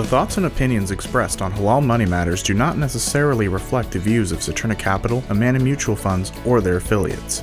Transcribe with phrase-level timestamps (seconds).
[0.00, 4.32] The thoughts and opinions expressed on Halal Money Matters do not necessarily reflect the views
[4.32, 7.42] of Saturna Capital, Amana Mutual Funds, or their affiliates.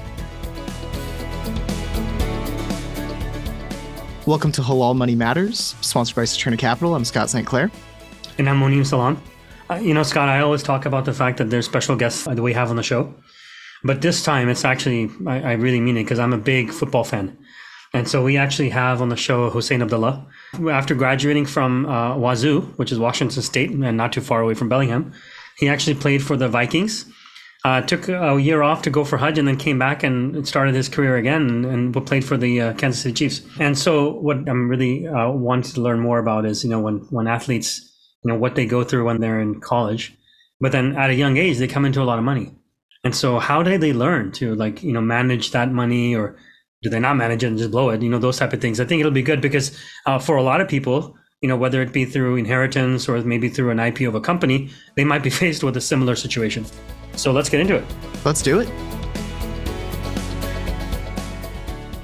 [4.25, 6.95] Welcome to Halal Money Matters, sponsored by Saturna Capital.
[6.95, 7.45] I'm Scott St.
[7.45, 7.69] Clair.
[8.39, 9.21] And I'm Monem Salam.
[9.69, 12.41] Uh, you know, Scott, I always talk about the fact that there's special guests that
[12.41, 13.13] we have on the show.
[13.83, 17.03] But this time it's actually, I, I really mean it because I'm a big football
[17.03, 17.37] fan.
[17.97, 20.23] And so we actually have on the show Husain Abdullah.
[20.69, 24.69] After graduating from uh, Wazoo, which is Washington State and not too far away from
[24.69, 25.13] Bellingham,
[25.57, 27.11] he actually played for the Vikings.
[27.65, 30.75] Uh, took a year off to go for Hajj and then came back and started
[30.75, 33.41] his career again and, and played for the uh, Kansas City Chiefs.
[33.59, 36.99] And so, what I'm really uh, wanting to learn more about is, you know, when
[37.09, 37.81] when athletes,
[38.23, 40.15] you know, what they go through when they're in college,
[40.61, 42.53] but then at a young age they come into a lot of money.
[43.03, 46.37] And so, how did they learn to like, you know, manage that money or
[46.87, 48.01] do they not manage it and just blow it?
[48.01, 48.79] You know, those type of things.
[48.79, 51.81] I think it'll be good because uh, for a lot of people, you know, whether
[51.81, 55.29] it be through inheritance or maybe through an IPO of a company, they might be
[55.41, 56.65] faced with a similar situation.
[57.17, 57.83] So let's get into it.
[58.23, 58.67] Let's do it.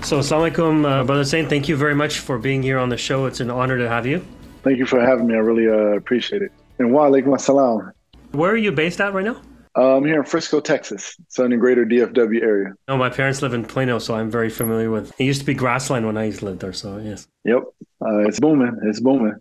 [0.03, 1.47] So, Assalamu alaikum, uh, Brother Saint.
[1.47, 3.25] Thank you very much for being here on the show.
[3.25, 4.19] It's an honor to have you.
[4.63, 5.35] Thank you for having me.
[5.35, 6.51] I really uh, appreciate it.
[6.77, 7.93] And wa alaikum assalam.
[8.33, 9.39] Where are you based at right now?
[9.75, 12.73] Uh, I'm here in Frisco, Texas, so in the greater DFW area.
[12.87, 15.11] No, my parents live in Plano, so I'm very familiar with.
[15.19, 17.27] It used to be grassland when I used to live there, so yes.
[17.45, 17.63] Yep,
[18.05, 18.77] uh, it's booming.
[18.83, 19.35] It's booming.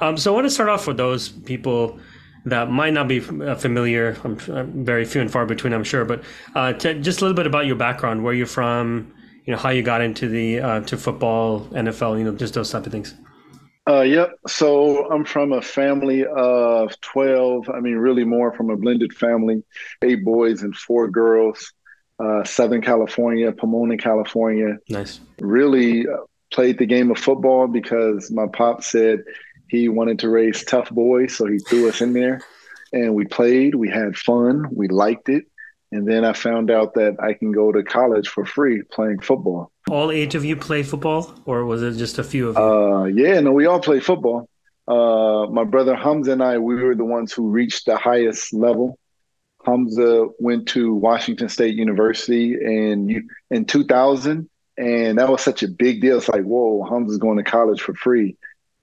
[0.00, 1.98] Um, so I want to start off with those people
[2.46, 4.16] that might not be uh, familiar.
[4.24, 6.22] I'm, I'm very few and far between, I'm sure, but
[6.54, 9.12] uh, t- just a little bit about your background, where you're from,
[9.44, 12.70] you know, how you got into the uh, to football, NFL, you know, just those
[12.70, 13.14] type of things.
[13.88, 14.38] Uh, yep.
[14.46, 17.70] So I'm from a family of 12.
[17.70, 19.62] I mean, really more from a blended family,
[20.02, 21.72] eight boys and four girls.
[22.18, 24.76] Uh, Southern California, Pomona, California.
[24.90, 25.20] Nice.
[25.38, 26.16] Really uh,
[26.52, 29.22] played the game of football because my pop said
[29.68, 32.40] he wanted to raise tough boys, so he threw us in there,
[32.92, 33.74] and we played.
[33.74, 34.66] We had fun.
[34.72, 35.44] We liked it,
[35.90, 39.72] and then I found out that I can go to college for free playing football
[39.90, 42.62] all eight of you play football, or was it just a few of you?
[42.62, 44.48] Uh, yeah, no, we all play football.
[44.86, 48.98] Uh, my brother Hamza and I, we were the ones who reached the highest level.
[49.64, 56.00] Hamza went to Washington State University in in 2000, and that was such a big
[56.00, 56.18] deal.
[56.18, 58.36] It's like, whoa, Hamza's going to college for free,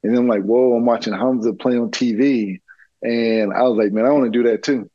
[0.03, 2.61] and then I'm like, whoa, I'm watching Hamza play on TV,
[3.01, 4.89] and I was like, man, I want to do that too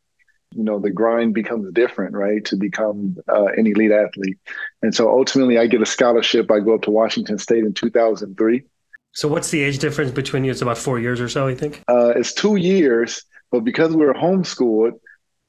[0.54, 4.38] you know the grind becomes different right to become uh, an elite athlete.
[4.82, 6.50] And so ultimately i get a scholarship.
[6.50, 8.64] I go up to washington state in 2003
[9.12, 10.52] so what's the age difference between you?
[10.52, 11.82] It's about four years or so i think?
[11.88, 14.98] Uh, it's two years but because we were homeschooled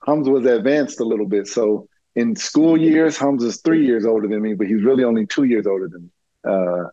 [0.05, 1.45] Hamza was advanced a little bit.
[1.47, 5.43] So in school years Hamza's three years older than me but he's really only two
[5.43, 6.09] years older than me.
[6.43, 6.89] Uh,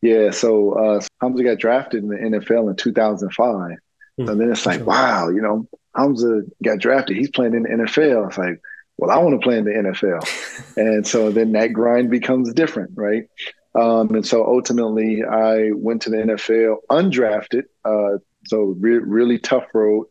[0.00, 3.78] yeah so uh, Hamza got drafted in the nfl in 2005 and
[4.26, 7.16] so then it's like wow you know Hamza got drafted.
[7.16, 8.28] He's playing in the NFL.
[8.28, 8.60] It's like,
[8.96, 10.76] well, I want to play in the NFL.
[10.76, 13.24] and so then that grind becomes different, right?
[13.74, 17.64] Um, and so ultimately, I went to the NFL undrafted.
[17.84, 20.06] Uh, so re- really tough road.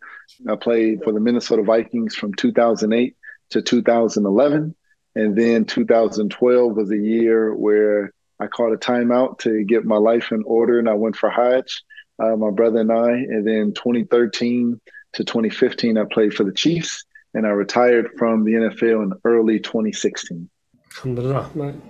[0.47, 3.16] I played for the Minnesota Vikings from 2008
[3.52, 4.76] to 2011.
[5.16, 10.31] And then 2012 was a year where I caught a timeout to get my life
[10.31, 11.84] in order and I went for Hajj,
[12.19, 13.12] uh, my brother and I.
[13.12, 14.80] And then 2013,
[15.13, 19.59] to 2015, I played for the Chiefs, and I retired from the NFL in early
[19.59, 20.50] 2016.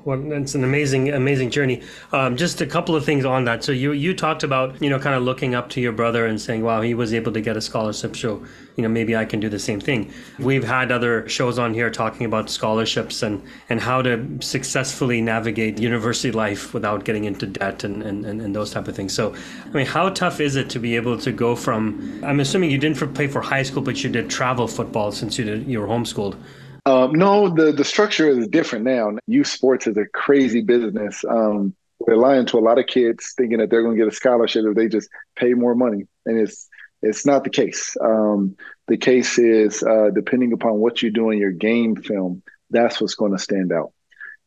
[0.05, 1.81] Well, it's an amazing, amazing journey.
[2.11, 3.63] Um, just a couple of things on that.
[3.63, 6.39] So you you talked about you know kind of looking up to your brother and
[6.39, 8.15] saying, "Wow, he was able to get a scholarship.
[8.15, 11.73] So you know maybe I can do the same thing." We've had other shows on
[11.73, 17.47] here talking about scholarships and and how to successfully navigate university life without getting into
[17.47, 19.13] debt and and, and those type of things.
[19.13, 19.33] So
[19.65, 22.21] I mean, how tough is it to be able to go from?
[22.23, 25.45] I'm assuming you didn't play for high school, but you did travel football since you
[25.45, 26.35] did you were homeschooled.
[26.89, 29.11] Um, no, the the structure is different now.
[29.27, 31.23] Youth sports is a crazy business.
[31.23, 34.15] Um, they're lying to a lot of kids, thinking that they're going to get a
[34.15, 36.67] scholarship if they just pay more money, and it's
[37.03, 37.95] it's not the case.
[38.01, 38.55] Um,
[38.87, 42.41] the case is uh, depending upon what you do in your game film,
[42.71, 43.93] that's what's going to stand out.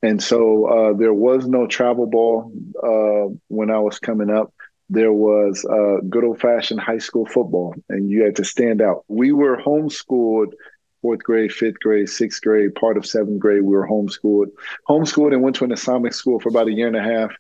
[0.02, 2.52] And so uh, there was no travel ball
[2.82, 4.52] uh, when I was coming up.
[4.90, 9.04] There was uh, good old fashioned high school football, and you had to stand out.
[9.06, 10.54] We were homeschooled
[11.02, 13.62] fourth grade, fifth grade, sixth grade, part of seventh grade.
[13.62, 14.46] We were homeschooled,
[14.88, 17.32] homeschooled, and went to an Islamic school for about a year and a half.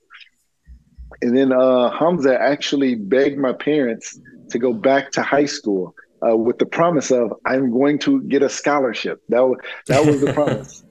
[1.22, 4.18] And then uh, Hamza actually begged my parents
[4.50, 5.94] to go back to high school
[6.26, 9.22] uh, with the promise of I'm going to get a scholarship.
[9.28, 10.82] That was that was the promise.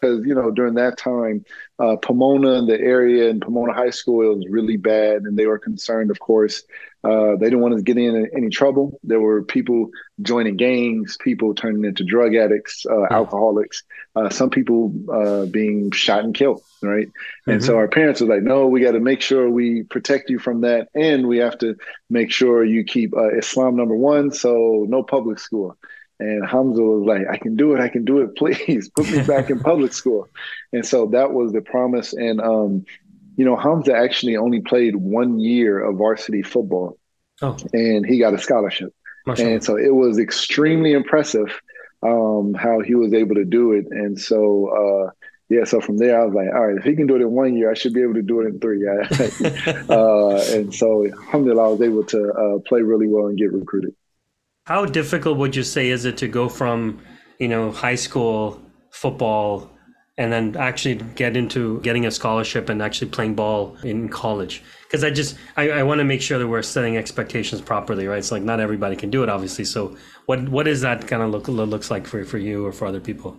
[0.00, 1.44] because you know during that time
[1.78, 5.46] uh, pomona and the area and pomona high school it was really bad and they
[5.46, 6.62] were concerned of course
[7.04, 9.90] uh, they didn't want to get in any trouble there were people
[10.22, 13.82] joining gangs people turning into drug addicts uh, alcoholics
[14.16, 17.52] uh, some people uh, being shot and killed right mm-hmm.
[17.52, 17.78] and so mm-hmm.
[17.78, 20.88] our parents were like no we got to make sure we protect you from that
[20.94, 21.76] and we have to
[22.10, 25.76] make sure you keep uh, islam number one so no public school
[26.20, 27.80] and Hamza was like, I can do it.
[27.80, 28.36] I can do it.
[28.36, 30.28] Please put me back in public school.
[30.72, 32.12] And so that was the promise.
[32.12, 32.86] And, um,
[33.38, 36.98] you know, Hamza actually only played one year of varsity football
[37.40, 37.56] oh.
[37.72, 38.92] and he got a scholarship.
[39.26, 41.60] And so it was extremely impressive
[42.02, 43.84] um, how he was able to do it.
[43.90, 44.68] And so,
[45.06, 45.10] uh,
[45.50, 47.30] yeah, so from there, I was like, all right, if he can do it in
[47.30, 48.88] one year, I should be able to do it in three.
[49.88, 53.94] uh, and so, alhamdulillah, I was able to uh, play really well and get recruited.
[54.64, 57.00] How difficult would you say is it to go from,
[57.38, 59.70] you know, high school football
[60.18, 64.62] and then actually get into getting a scholarship and actually playing ball in college?
[64.82, 68.18] Because I just I, I want to make sure that we're setting expectations properly, right?
[68.18, 69.64] It's like not everybody can do it, obviously.
[69.64, 72.86] So what what is that kind of look looks like for for you or for
[72.86, 73.38] other people?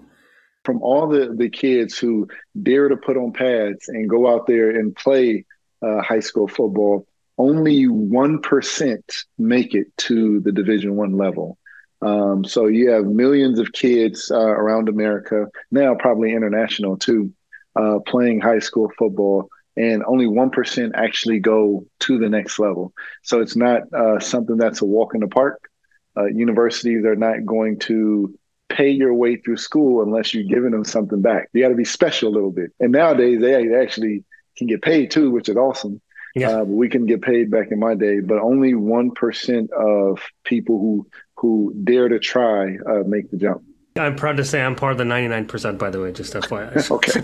[0.63, 2.27] From all the the kids who
[2.63, 5.45] dare to put on pads and go out there and play
[5.81, 7.05] uh, high school football,
[7.37, 8.99] only 1%
[9.37, 11.57] make it to the division one level
[12.01, 17.31] um, so you have millions of kids uh, around america now probably international too
[17.75, 19.49] uh, playing high school football
[19.79, 22.91] and only 1% actually go to the next level.
[23.23, 25.69] So it's not uh, something that's a walk in the park.
[26.17, 28.37] Uh, universities are not going to
[28.67, 31.47] pay your way through school unless you're giving them something back.
[31.53, 32.71] You got to be special a little bit.
[32.79, 34.25] And nowadays they actually
[34.57, 36.01] can get paid too which is awesome.
[36.35, 36.59] Yeah.
[36.59, 40.77] Uh, we can get paid back in my day, but only one percent of people
[40.77, 41.07] who
[41.39, 43.63] who dare to try uh, make the jump.
[43.97, 46.91] I'm proud to say I'm part of the 99%, by the way, just FYI.
[46.91, 47.19] okay.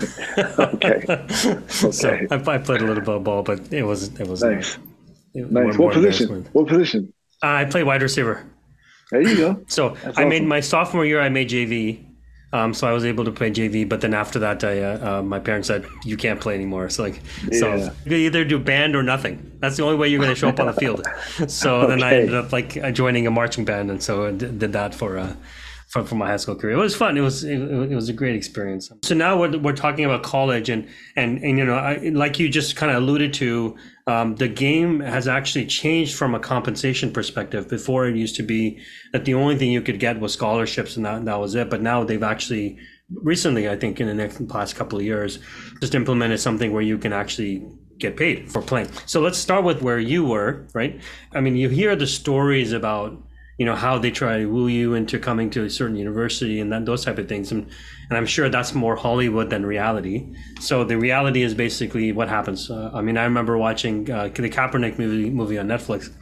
[0.62, 1.62] Okay.
[1.92, 4.78] So I, I, played a little bit of ball, but it was it was nice.
[5.34, 5.76] It, nice.
[5.76, 6.46] What position?
[6.52, 7.12] What position?
[7.42, 8.44] Uh, I play wide receiver.
[9.10, 9.64] There you go.
[9.68, 10.28] So That's I awesome.
[10.28, 11.20] made my sophomore year.
[11.20, 12.04] I made JV,
[12.56, 15.22] um, so I was able to play JV, but then after that, I, uh, uh,
[15.22, 16.88] my parents said you can't play anymore.
[16.88, 17.20] So like,
[17.50, 17.58] yeah.
[17.58, 19.52] so you either do band or nothing.
[19.60, 21.06] That's the only way you're going to show up on the field.
[21.48, 21.86] So okay.
[21.88, 24.94] then I ended up like uh, joining a marching band, and so I did that
[24.94, 25.36] for
[25.86, 26.74] for, for my high school career.
[26.74, 27.16] It was fun.
[27.16, 28.90] It was it, it, was a great experience.
[29.02, 32.48] So now we're, we're talking about college and and and you know I, like you
[32.48, 37.68] just kind of alluded to, um, the game has actually changed from a compensation perspective.
[37.68, 38.78] Before it used to be
[39.12, 41.70] that the only thing you could get was scholarships and that that was it.
[41.70, 42.78] But now they've actually
[43.14, 45.38] recently, I think in the next past couple of years,
[45.80, 47.64] just implemented something where you can actually
[47.98, 48.90] get paid for playing.
[49.06, 51.00] So let's start with where you were, right?
[51.32, 53.22] I mean, you hear the stories about
[53.58, 56.70] you know how they try to woo you into coming to a certain university and
[56.72, 57.52] that those type of things.
[57.52, 57.66] And,
[58.08, 60.34] and i'm sure that's more hollywood than reality.
[60.60, 62.70] So the reality is basically what happens.
[62.70, 66.12] Uh, i mean i remember watching uh, the kaepernick movie movie on netflix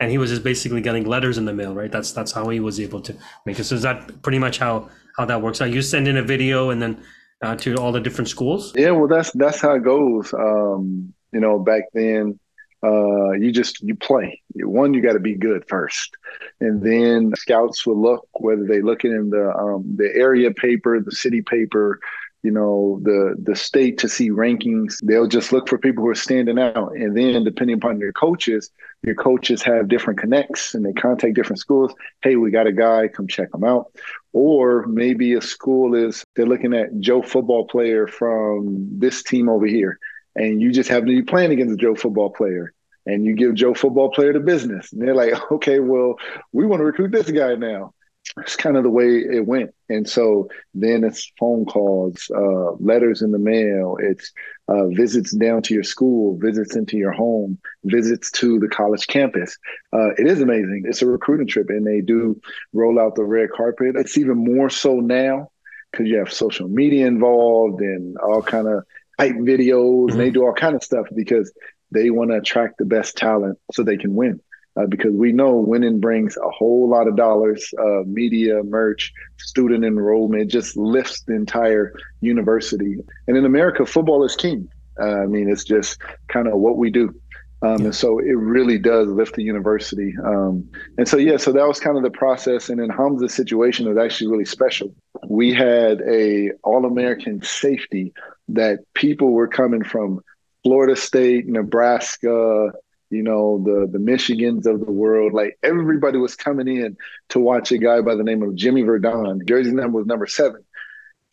[0.00, 1.90] and he was just basically getting letters in the mail right?
[1.90, 3.64] That's that's how he was able to make it.
[3.64, 5.70] So is that pretty much how how that works out?
[5.70, 7.02] You send in a video and then
[7.42, 8.72] uh, to all the different schools?
[8.76, 10.32] Yeah well that's that's how it goes.
[10.34, 12.38] Um you know back then
[12.86, 14.40] uh, you just you play.
[14.54, 16.16] One, you got to be good first,
[16.60, 21.12] and then scouts will look whether they looking in the um, the area paper, the
[21.12, 21.98] city paper,
[22.42, 24.94] you know, the the state to see rankings.
[25.02, 28.70] They'll just look for people who are standing out, and then depending upon your coaches,
[29.02, 31.92] your coaches have different connects, and they contact different schools.
[32.22, 33.86] Hey, we got a guy, come check him out.
[34.32, 39.66] Or maybe a school is they're looking at Joe football player from this team over
[39.66, 39.98] here
[40.36, 42.72] and you just happen to be playing against a Joe football player
[43.06, 44.92] and you give Joe football player the business.
[44.92, 46.16] And they're like, okay, well,
[46.52, 47.92] we want to recruit this guy now.
[48.38, 49.72] It's kind of the way it went.
[49.88, 54.32] And so then it's phone calls, uh, letters in the mail, it's
[54.68, 59.56] uh, visits down to your school, visits into your home, visits to the college campus.
[59.92, 60.82] Uh, it is amazing.
[60.86, 62.40] It's a recruiting trip, and they do
[62.72, 63.94] roll out the red carpet.
[63.94, 65.50] It's even more so now
[65.92, 68.84] because you have social media involved and all kind of
[69.18, 70.10] hype videos, mm-hmm.
[70.10, 71.52] and they do all kind of stuff because
[71.90, 74.40] they want to attract the best talent so they can win.
[74.78, 79.84] Uh, because we know winning brings a whole lot of dollars, uh, media, merch, student
[79.84, 82.96] enrollment, it just lifts the entire university.
[83.26, 84.68] And in America, football is king.
[85.00, 87.14] Uh, I mean, it's just kind of what we do.
[87.62, 90.14] Um, and so it really does lift the university.
[90.22, 92.68] Um, and so, yeah, so that was kind of the process.
[92.68, 94.94] And in Hamza's situation, it was actually really special.
[95.26, 98.12] We had a All-American safety
[98.48, 100.20] that people were coming from
[100.66, 102.72] Florida State, Nebraska,
[103.10, 105.32] you know, the the Michigans of the world.
[105.32, 106.96] Like everybody was coming in
[107.28, 109.42] to watch a guy by the name of Jimmy Verdon.
[109.46, 110.64] Jersey number was number seven.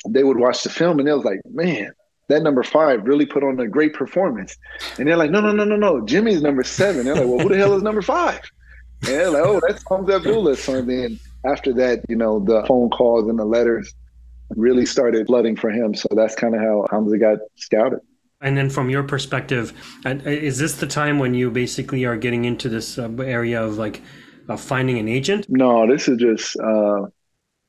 [0.07, 1.93] they would watch the film and they was like, man,
[2.27, 4.55] that number five really put on a great performance.
[4.99, 6.05] And they're like, no, no, no, no, no.
[6.05, 7.05] Jimmy's number seven.
[7.05, 8.41] They're like, well, who the hell is number five?
[9.01, 10.57] And they're like, oh, that's Hamza Abdullah.
[10.57, 13.91] So then after that, you know, the phone calls and the letters
[14.51, 15.95] really started flooding for him.
[15.95, 18.01] So that's kind of how Hamza got scouted.
[18.43, 19.73] And then, from your perspective,
[20.05, 24.01] is this the time when you basically are getting into this uh, area of like
[24.49, 25.45] uh, finding an agent?
[25.47, 27.03] No, this is just, uh,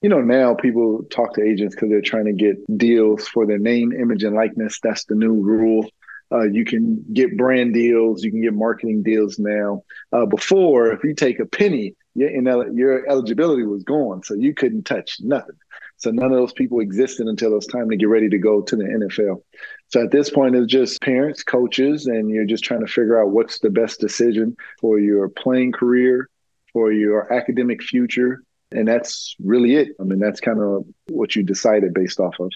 [0.02, 3.58] you know, now people talk to agents because they're trying to get deals for their
[3.58, 4.80] name, image, and likeness.
[4.82, 5.88] That's the new rule.
[6.32, 9.84] Uh, you can get brand deals, you can get marketing deals now.
[10.12, 14.84] Uh, before, if you take a penny, your, your eligibility was gone, so you couldn't
[14.84, 15.56] touch nothing.
[16.04, 18.60] So none of those people existed until it was time to get ready to go
[18.60, 19.42] to the NFL.
[19.88, 23.30] So at this point, it's just parents, coaches, and you're just trying to figure out
[23.30, 26.28] what's the best decision for your playing career,
[26.74, 28.42] for your academic future.
[28.70, 29.96] And that's really it.
[29.98, 32.52] I mean, that's kind of what you decided based off of.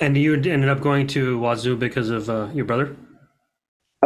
[0.00, 2.94] And you ended up going to Wazoo because of uh, your brother?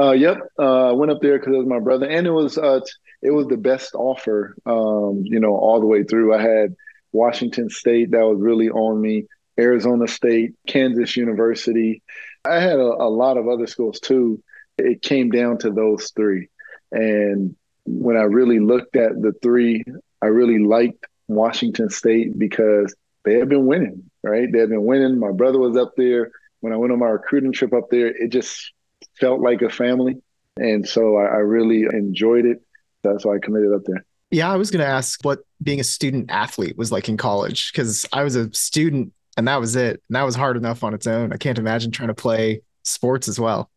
[0.00, 0.38] Uh, yep.
[0.58, 2.80] Uh, I went up there because it was my brother, and it was uh,
[3.20, 4.56] it was the best offer.
[4.64, 6.34] Um, you know, all the way through.
[6.34, 6.74] I had
[7.12, 9.26] Washington State that was really on me,
[9.58, 12.02] Arizona State, Kansas University.
[12.44, 14.42] I had a, a lot of other schools too.
[14.78, 16.48] It came down to those three.
[16.90, 17.54] And
[17.84, 19.84] when I really looked at the three,
[20.20, 24.50] I really liked Washington State because they had been winning, right?
[24.50, 25.18] They had been winning.
[25.18, 26.30] My brother was up there.
[26.60, 28.72] When I went on my recruiting trip up there, it just
[29.18, 30.16] felt like a family.
[30.56, 32.62] And so I, I really enjoyed it.
[33.02, 34.04] That's why I committed up there.
[34.32, 37.70] Yeah, I was going to ask what being a student athlete was like in college
[37.70, 40.02] because I was a student and that was it.
[40.08, 41.34] And that was hard enough on its own.
[41.34, 43.70] I can't imagine trying to play sports as well.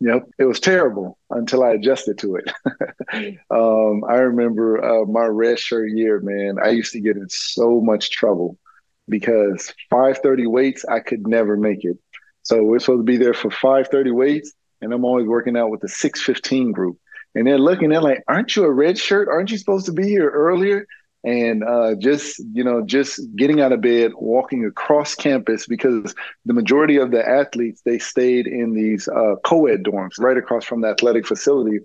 [0.00, 2.52] Yep, it was terrible until I adjusted to it.
[3.50, 6.58] um, I remember uh, my red shirt year, man.
[6.62, 8.58] I used to get in so much trouble
[9.08, 11.96] because 5:30 weights, I could never make it.
[12.42, 15.80] So we're supposed to be there for 5:30 weights, and I'm always working out with
[15.80, 16.98] the 6:15 group
[17.34, 19.28] and they're looking, they're like, "Aren't you a red shirt?
[19.28, 20.86] Aren't you supposed to be here earlier?"
[21.24, 26.14] And uh, just you know, just getting out of bed, walking across campus because
[26.46, 30.80] the majority of the athletes they stayed in these uh, co-ed dorms right across from
[30.82, 31.80] the athletic facility.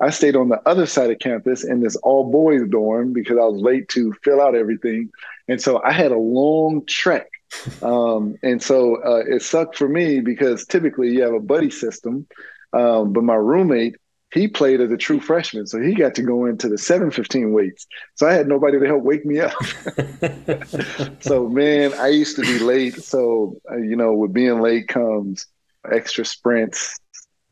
[0.00, 3.44] I stayed on the other side of campus in this all boys dorm because I
[3.44, 5.10] was late to fill out everything,
[5.48, 7.28] and so I had a long trek
[7.82, 12.26] um, and so uh, it sucked for me because typically you have a buddy system,
[12.72, 13.96] um, but my roommate
[14.32, 17.86] he played as a true freshman, so he got to go into the 715 weights.
[18.14, 19.54] So I had nobody to help wake me up.
[21.20, 22.94] so man, I used to be late.
[22.94, 25.46] So uh, you know, with being late comes
[25.90, 26.98] extra sprints,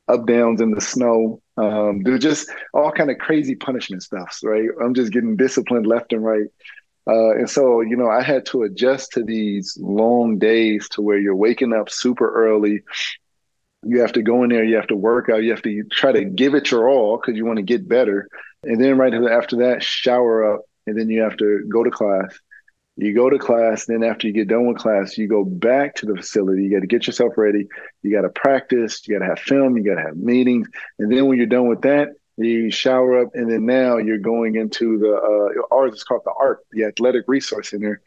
[0.09, 1.41] up downs in the snow.
[1.57, 4.69] Um, just all kind of crazy punishment stuffs, right?
[4.83, 6.47] I'm just getting disciplined left and right.
[7.09, 11.19] Uh, and so, you know, I had to adjust to these long days to where
[11.19, 12.83] you're waking up super early,
[13.87, 16.13] you have to go in there, you have to work out, you have to try
[16.13, 18.29] to give it your all because you want to get better.
[18.63, 22.39] And then right after that, shower up, and then you have to go to class.
[22.97, 26.07] You go to class, then after you get done with class, you go back to
[26.07, 26.63] the facility.
[26.63, 27.69] You got to get yourself ready.
[28.03, 29.07] You got to practice.
[29.07, 29.77] You got to have film.
[29.77, 30.69] You got to have meetings.
[30.99, 34.57] And then when you're done with that, you shower up, and then now you're going
[34.57, 38.03] into the uh, ours is called the ARC, the Athletic Resource Center,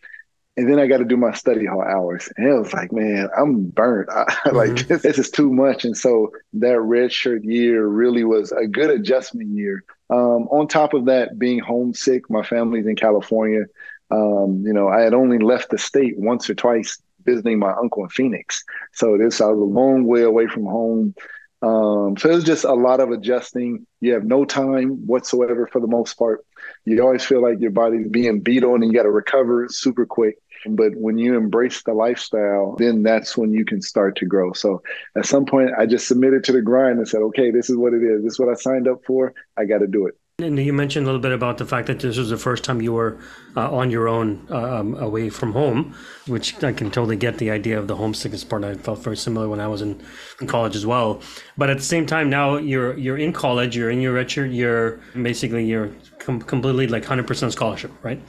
[0.60, 2.30] and then I got to do my study hall hours.
[2.36, 4.10] And it was like, man, I'm burnt.
[4.14, 4.56] I, mm-hmm.
[4.58, 5.86] like this, this, is too much.
[5.86, 9.86] And so that red shirt year really was a good adjustment year.
[10.10, 13.68] Um, on top of that, being homesick, my family's in California.
[14.12, 18.04] Um, you know, I had only left the state once or twice visiting my uncle
[18.04, 18.66] in Phoenix.
[18.92, 21.16] So this I was a long way away from home.
[21.62, 23.86] Um, so it was just a lot of adjusting.
[24.02, 26.46] You have no time whatsoever for the most part.
[26.86, 30.06] You always feel like your body's being beat on and you got to recover super
[30.06, 30.38] quick.
[30.68, 34.54] But when you embrace the lifestyle, then that's when you can start to grow.
[34.54, 34.82] So
[35.16, 37.94] at some point, I just submitted to the grind and said, okay, this is what
[37.94, 38.24] it is.
[38.24, 39.34] This is what I signed up for.
[39.58, 40.16] I got to do it.
[40.42, 42.82] And you mentioned a little bit about the fact that this was the first time
[42.82, 43.20] you were
[43.58, 45.94] uh, on your own, um, away from home,
[46.28, 48.64] which I can totally get the idea of the homesickness part.
[48.64, 50.02] I felt very similar when I was in,
[50.40, 51.22] in college as well.
[51.58, 55.02] But at the same time, now you're you're in college, you're in your redshirt, you're
[55.22, 55.90] basically you're
[56.20, 58.22] com- completely like hundred percent scholarship, right?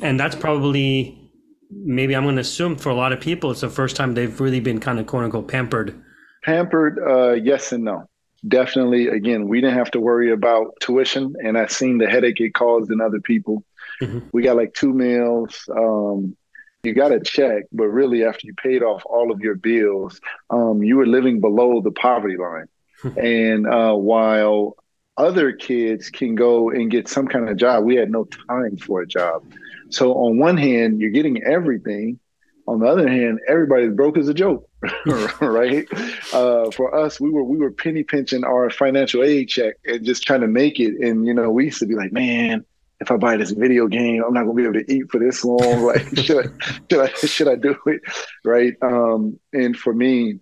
[0.00, 1.23] And that's probably
[1.82, 4.40] maybe I'm going to assume for a lot of people, it's the first time they've
[4.40, 6.00] really been kind of quote unquote pampered.
[6.42, 8.08] Pampered, uh, yes and no.
[8.46, 9.08] Definitely.
[9.08, 12.90] Again, we didn't have to worry about tuition, and I've seen the headache it caused
[12.90, 13.64] in other people.
[14.02, 14.20] Mm-hmm.
[14.32, 15.68] We got like two meals.
[15.74, 16.36] Um,
[16.82, 20.82] you got a check, but really, after you paid off all of your bills, um,
[20.82, 22.68] you were living below the poverty line.
[23.16, 24.76] and uh, while
[25.16, 29.00] other kids can go and get some kind of job, we had no time for
[29.00, 29.42] a job.
[29.94, 32.18] So on one hand, you're getting everything,
[32.66, 34.68] On the other hand, everybody's broke as a joke,
[35.40, 35.86] right?
[36.32, 40.22] Uh, for us, we were we were penny pinching our financial aid check and just
[40.24, 40.94] trying to make it.
[41.00, 42.64] And you know, we used to be like, man,
[43.00, 45.44] if I buy this video game, I'm not gonna be able to eat for this
[45.44, 45.82] long.
[45.84, 46.50] Like, should I
[46.90, 48.00] should I should I do it?
[48.44, 48.74] Right.
[48.82, 50.40] Um, and for me,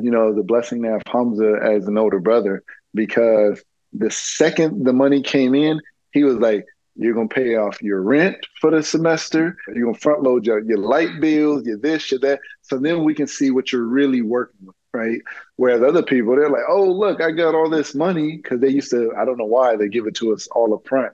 [0.00, 4.92] you know, the blessing to have Hamza as an older brother, because the second the
[4.92, 5.80] money came in,
[6.12, 9.56] he was like, you're gonna pay off your rent for the semester.
[9.68, 12.40] You're gonna front load your, your light bills, your this, your that.
[12.62, 15.20] So then we can see what you're really working with, right?
[15.56, 18.90] Whereas other people, they're like, oh, look, I got all this money because they used
[18.90, 21.12] to, I don't know why they give it to us all up front.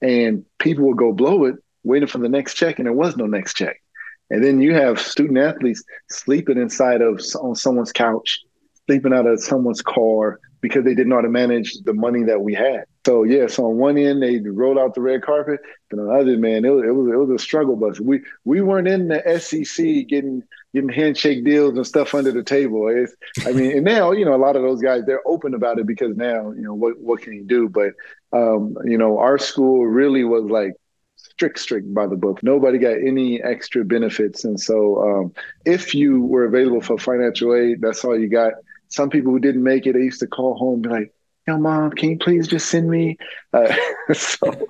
[0.00, 3.26] And people will go blow it, waiting for the next check, and there was no
[3.26, 3.82] next check.
[4.30, 8.40] And then you have student athletes sleeping inside of on someone's couch,
[8.86, 12.40] sleeping out of someone's car, because they didn't know how to manage the money that
[12.40, 12.84] we had.
[13.08, 16.12] So yeah, so on one end they rolled out the red carpet, but on the
[16.12, 17.98] other, man, it was it was, it was a struggle bus.
[17.98, 20.42] We we weren't in the SEC getting
[20.74, 22.86] getting handshake deals and stuff under the table.
[22.88, 25.78] It's, I mean, and now you know a lot of those guys they're open about
[25.78, 27.70] it because now you know what what can you do?
[27.70, 27.94] But
[28.34, 30.74] um, you know our school really was like
[31.16, 32.42] strict strict by the book.
[32.42, 35.32] Nobody got any extra benefits, and so um,
[35.64, 38.52] if you were available for financial aid, that's all you got
[38.88, 41.14] some people who didn't make it, they used to call home and be like,
[41.48, 43.16] yo, mom, can you please just send me?
[43.54, 43.74] Uh,
[44.12, 44.66] so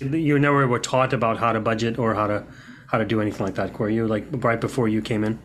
[0.00, 2.44] you never were taught about how to budget or how to
[2.86, 4.06] how to do anything like that, were you?
[4.06, 5.38] Like right before you came in?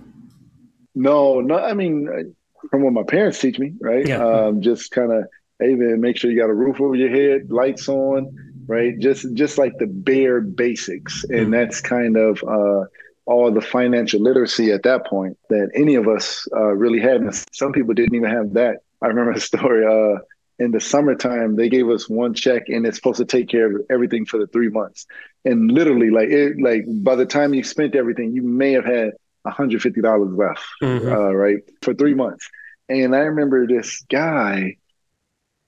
[0.95, 1.59] No, no.
[1.59, 2.33] I mean,
[2.71, 4.07] from what my parents teach me, right?
[4.07, 4.25] Yeah.
[4.25, 5.25] Um, just kind of,
[5.59, 8.33] hey man, make sure you got a roof over your head, lights on,
[8.65, 8.97] right?
[8.97, 11.51] Just just like the bare basics, and mm-hmm.
[11.51, 12.41] that's kind of.
[12.43, 12.85] Uh,
[13.27, 17.21] all the financial literacy at that point that any of us uh, really had.
[17.21, 18.81] And some people didn't even have that.
[19.01, 20.19] I remember a story uh,
[20.57, 23.81] in the summertime, they gave us one check and it's supposed to take care of
[23.89, 25.05] everything for the three months.
[25.43, 29.11] And literally, like it, like by the time you spent everything, you may have had
[29.45, 31.07] $150 left, mm-hmm.
[31.07, 32.49] uh, right, for three months.
[32.87, 34.77] And I remember this guy,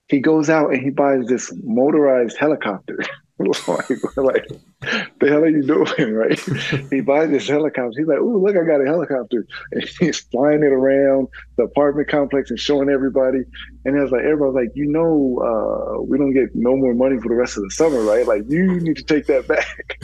[0.08, 2.98] he goes out and he buys this motorized helicopter.
[3.66, 4.48] like, like,
[5.20, 6.40] the hell are you doing, right?
[6.90, 7.92] he buys this helicopter.
[7.96, 9.46] He's like, oh, look, I got a helicopter.
[9.72, 13.42] And he's flying it around the apartment complex and showing everybody.
[13.84, 17.20] And it was like, everybody's like, you know, uh, we don't get no more money
[17.20, 18.26] for the rest of the summer, right?
[18.26, 20.00] Like, you need to take that back.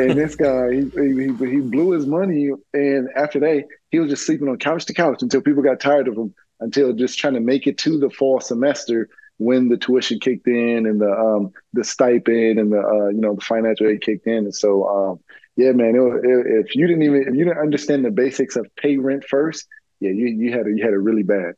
[0.00, 2.50] and this guy, he, he, he blew his money.
[2.72, 6.08] And after that, he was just sleeping on couch to couch until people got tired
[6.08, 9.08] of him, until just trying to make it to the fall semester
[9.42, 13.34] when the tuition kicked in and the um, the stipend and the uh, you know
[13.34, 14.44] the financial aid kicked in.
[14.44, 15.20] And so um,
[15.56, 18.66] yeah, man, it, it, if you didn't even if you didn't understand the basics of
[18.76, 19.66] pay rent first,
[20.00, 21.54] yeah, you you had a, you had it really bad.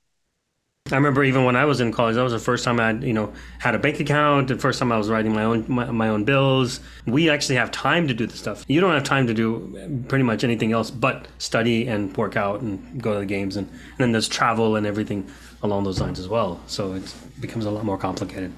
[0.93, 3.15] I remember even when I was in college, that was the first time I, you
[3.15, 4.49] know, had a bank account.
[4.49, 6.81] The first time I was writing my own my, my, own bills.
[7.07, 8.67] We actually have time to do the stuff.
[8.69, 12.61] You don't have time to do pretty much anything else but study and work out
[12.61, 15.27] and go to the games, and, and then there's travel and everything
[15.63, 16.61] along those lines as well.
[16.67, 18.53] So it becomes a lot more complicated.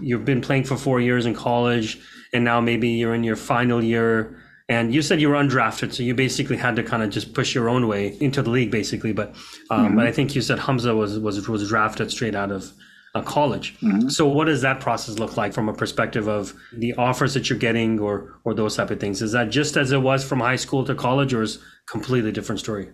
[0.00, 2.00] You've been playing for four years in college,
[2.32, 6.02] and now maybe you're in your final year and you said you were undrafted, so
[6.02, 9.12] you basically had to kind of just push your own way into the league, basically.
[9.12, 9.28] But
[9.70, 9.96] um, mm-hmm.
[9.96, 12.72] but I think you said Hamza was was was drafted straight out of
[13.14, 13.78] uh, college.
[13.78, 14.08] Mm-hmm.
[14.08, 17.58] So what does that process look like from a perspective of the offers that you're
[17.58, 19.22] getting, or or those type of things?
[19.22, 22.58] Is that just as it was from high school to college, or is completely different
[22.58, 22.88] story?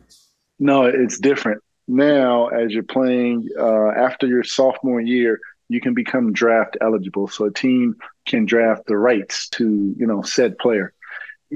[0.58, 2.48] No, it's different now.
[2.48, 7.28] As you're playing uh, after your sophomore year, you can become draft eligible.
[7.28, 10.92] So a team can draft the rights to you know said player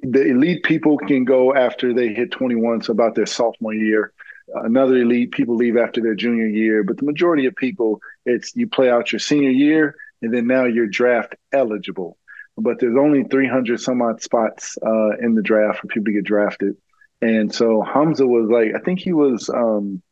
[0.02, 4.12] the elite people can go after they hit 21, so about their sophomore year.
[4.54, 8.68] Another elite people leave after their junior year, but the majority of people, it's you
[8.68, 12.16] play out your senior year, and then now you're draft eligible.
[12.56, 16.24] But there's only 300 some odd spots uh, in the draft for people to get
[16.24, 16.76] drafted,
[17.20, 20.02] and so Hamza was like, I think he was um,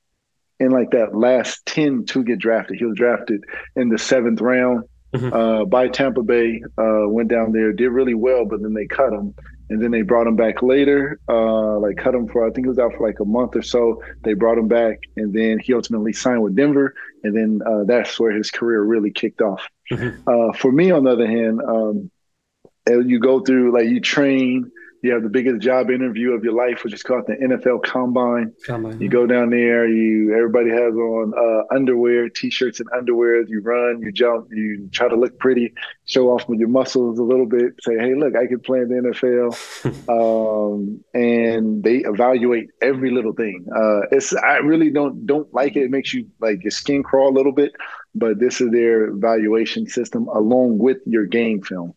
[0.59, 2.79] in like that last 10 to get drafted.
[2.79, 3.45] He was drafted
[3.77, 4.85] in the seventh round.
[5.15, 5.33] Mm-hmm.
[5.33, 9.13] Uh, by Tampa Bay, uh, went down there, did really well, but then they cut
[9.13, 9.33] him
[9.71, 12.69] and then they brought him back later, uh, like cut him for I think he
[12.69, 14.03] was out for like a month or so.
[14.23, 18.19] They brought him back, and then he ultimately signed with Denver, and then uh, that's
[18.21, 19.69] where his career really kicked off.
[19.91, 20.29] Mm-hmm.
[20.29, 22.11] Uh, for me, on the other hand, um,
[22.87, 24.71] you go through like you train,
[25.05, 28.55] you have the biggest job interview of your life, which is called the NFL Combine.
[28.65, 33.43] Combine you go down there, you everybody has on uh, underwear, t-shirts and underwear.
[33.43, 35.75] You run, you jump, you try to look pretty,
[36.07, 37.75] show off with your muscles a little bit.
[37.83, 40.09] Say, hey, look, I can play in the NFL.
[40.75, 43.67] um, and they evaluate every little thing.
[43.77, 45.83] Uh, it's I really don't don't like it.
[45.83, 47.73] It makes you like your skin crawl a little bit,
[48.15, 51.93] but this is their evaluation system along with your game film.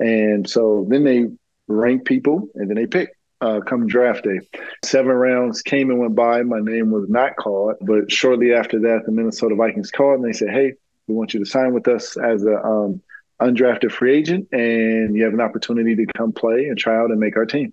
[0.00, 1.26] And so then they
[1.68, 3.10] rank people and then they pick.
[3.40, 4.40] uh, come draft day.
[4.84, 6.42] Seven rounds came and went by.
[6.42, 10.32] My name was not called, but shortly after that, the Minnesota Vikings called and they
[10.32, 10.74] said, "Hey,
[11.06, 13.00] we want you to sign with us as a um,
[13.40, 17.20] undrafted free agent, and you have an opportunity to come play and try out and
[17.20, 17.72] make our team."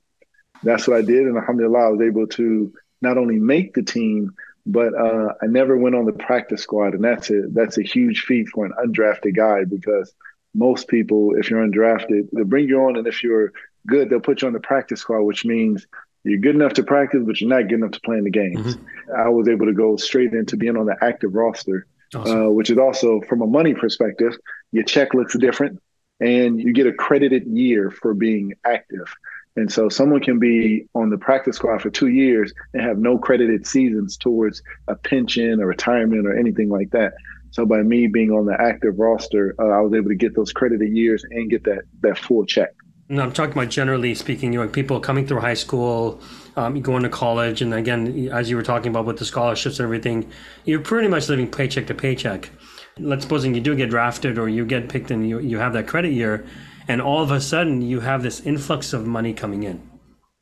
[0.63, 4.33] That's what I did, and alhamdulillah, I was able to not only make the team,
[4.65, 8.21] but uh, I never went on the practice squad, and that's a that's a huge
[8.21, 10.13] feat for an undrafted guy because
[10.53, 13.51] most people, if you're undrafted, they'll bring you on, and if you're
[13.85, 15.85] good, they'll put you on the practice squad, which means
[16.23, 18.75] you're good enough to practice, but you're not good enough to play in the games.
[18.75, 19.15] Mm-hmm.
[19.15, 22.41] I was able to go straight into being on the active roster, awesome.
[22.41, 24.35] uh, which is also from a money perspective,
[24.71, 25.79] your check looks different,
[26.19, 29.13] and you get a credited year for being active.
[29.55, 33.17] And so someone can be on the practice squad for two years and have no
[33.17, 37.13] credited seasons towards a pension or retirement or anything like that.
[37.51, 40.51] So by me being on the active roster, uh, I was able to get those
[40.51, 42.71] credited years and get that that full check.
[43.07, 46.19] No, I'm talking about generally speaking, you know, people coming through high school,
[46.55, 49.85] um, going to college, and again, as you were talking about with the scholarships and
[49.85, 50.31] everything,
[50.63, 52.49] you're pretty much living paycheck to paycheck.
[52.97, 55.87] Let's supposing you do get drafted or you get picked and you, you have that
[55.87, 56.47] credit year,
[56.87, 59.89] and all of a sudden you have this influx of money coming in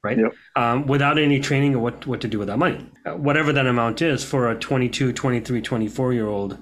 [0.04, 0.34] right yep.
[0.56, 3.65] um, without any training or what, what to do with that money uh, whatever that
[3.65, 6.58] amount is for a 22 23 24 year old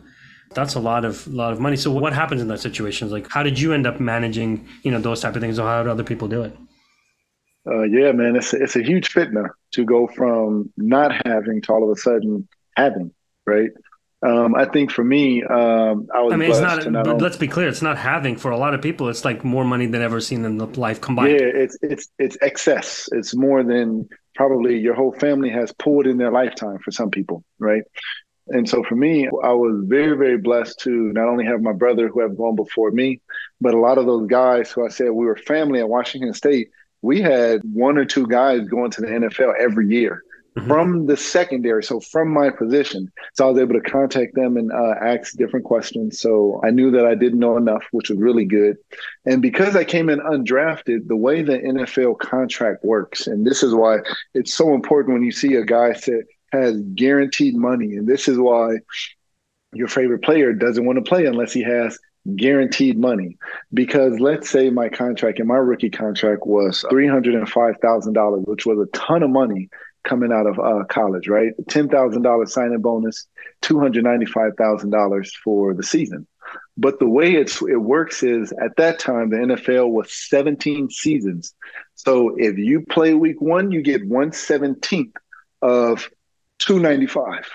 [0.54, 3.44] that's a lot of lot of money so what happens in that situation like how
[3.44, 6.04] did you end up managing you know those type of things or how did other
[6.04, 6.56] people do it
[7.68, 11.72] uh, yeah man it's a, it's a huge fitna to go from not having to
[11.72, 13.12] all of a sudden having
[13.46, 13.72] right
[14.24, 16.34] um, I think for me, um, I was.
[16.34, 16.86] I mean, it's not.
[16.92, 19.10] not let's be clear, it's not having for a lot of people.
[19.10, 21.32] It's like more money than ever seen in the life combined.
[21.32, 23.10] Yeah, it's it's it's excess.
[23.14, 27.44] It's more than probably your whole family has pulled in their lifetime for some people,
[27.58, 27.82] right?
[28.52, 32.10] And so for me, I was very, very blessed to not only have my brother
[32.10, 33.22] who have gone before me,
[33.60, 36.70] but a lot of those guys who I said we were family at Washington State.
[37.02, 40.24] We had one or two guys going to the NFL every year
[40.58, 40.68] mm-hmm.
[40.68, 43.12] from the secondary, so from my position.
[43.34, 46.20] So I was able to contact them and uh, ask different questions.
[46.20, 48.78] So I knew that I didn't know enough, which was really good.
[49.26, 53.74] And because I came in undrafted, the way the NFL contract works, and this is
[53.74, 54.00] why
[54.34, 58.38] it's so important when you see a guy that has guaranteed money, and this is
[58.38, 58.78] why
[59.74, 61.98] your favorite player doesn't want to play unless he has
[62.36, 63.36] guaranteed money
[63.74, 69.24] because let's say my contract and my rookie contract was $305,000 which was a ton
[69.24, 69.70] of money
[70.04, 71.54] coming out of uh, college, right?
[71.64, 73.28] $10,000 signing bonus,
[73.64, 76.28] $295,000 for the season.
[76.78, 81.54] But the way it's it works is at that time the NFL was 17 seasons.
[81.96, 85.14] So if you play week one, you get 117th
[85.62, 86.10] of
[86.66, 87.50] 295.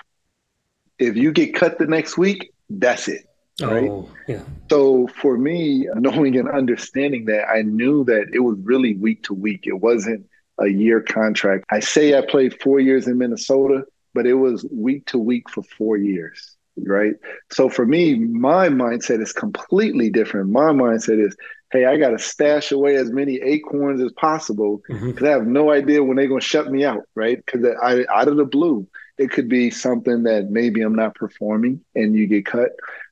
[0.99, 3.27] If you get cut the next week, that's it.
[3.61, 3.89] Oh, right.
[3.89, 4.41] Oh, yeah.
[4.69, 9.33] So for me, knowing and understanding that, I knew that it was really week to
[9.33, 9.65] week.
[9.65, 10.27] It wasn't
[10.59, 11.65] a year contract.
[11.69, 15.63] I say I played four years in Minnesota, but it was week to week for
[15.63, 16.55] four years.
[16.79, 17.13] Right.
[17.51, 20.51] So for me, my mindset is completely different.
[20.51, 21.35] My mindset is,
[21.71, 25.25] hey, I got to stash away as many acorns as possible because mm-hmm.
[25.25, 27.03] I have no idea when they're going to shut me out.
[27.15, 27.43] Right.
[27.45, 31.81] Because I, out of the blue, it could be something that maybe I'm not performing
[31.95, 32.69] and you get cut.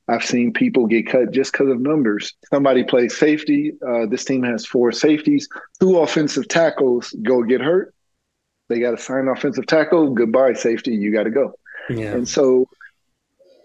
[0.08, 2.32] I've seen people get cut just because of numbers.
[2.48, 3.72] Somebody plays safety.
[3.86, 5.48] Uh, this team has four safeties.
[5.80, 7.92] Two offensive tackles go get hurt.
[8.68, 10.10] They got to sign offensive tackle.
[10.10, 10.94] Goodbye, safety.
[10.94, 11.54] You got to go.
[11.90, 12.14] Yeah.
[12.14, 12.66] And so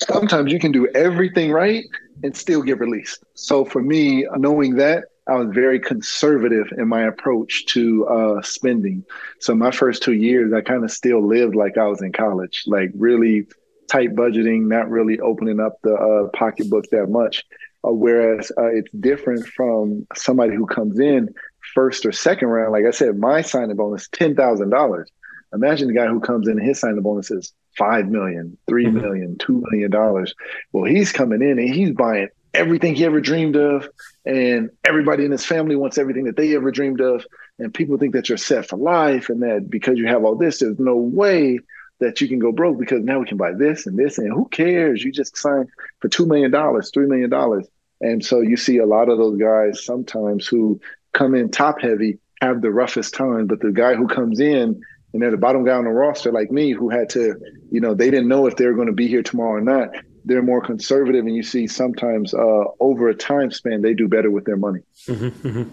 [0.01, 1.83] sometimes you can do everything right
[2.23, 3.23] and still get released.
[3.33, 9.05] So for me, knowing that, I was very conservative in my approach to uh, spending.
[9.39, 12.63] So my first two years, I kind of still lived like I was in college,
[12.65, 13.47] like really
[13.89, 17.43] tight budgeting, not really opening up the uh, pocketbook that much.
[17.87, 21.29] Uh, whereas uh, it's different from somebody who comes in
[21.73, 22.71] first or second round.
[22.71, 25.09] Like I said, my signing bonus ten thousand dollars.
[25.53, 29.01] Imagine the guy who comes in and his signing bonus is five million, three mm-hmm.
[29.01, 30.33] million, two million dollars.
[30.71, 33.87] Well, he's coming in and he's buying everything he ever dreamed of,
[34.25, 37.25] and everybody in his family wants everything that they ever dreamed of.
[37.59, 40.59] And people think that you're set for life, and that because you have all this,
[40.59, 41.59] there's no way
[42.01, 44.47] that you can go broke because now we can buy this and this and who
[44.49, 45.03] cares?
[45.03, 47.67] You just signed for two million dollars, three million dollars.
[48.01, 50.81] And so you see a lot of those guys sometimes who
[51.13, 54.81] come in top heavy have the roughest time, but the guy who comes in
[55.13, 57.35] and they're the bottom guy on the roster like me who had to,
[57.69, 59.89] you know, they didn't know if they were going to be here tomorrow or not.
[60.23, 64.29] They're more conservative, and you see sometimes uh, over a time span they do better
[64.29, 64.81] with their money.
[65.07, 65.63] Mm-hmm, mm-hmm.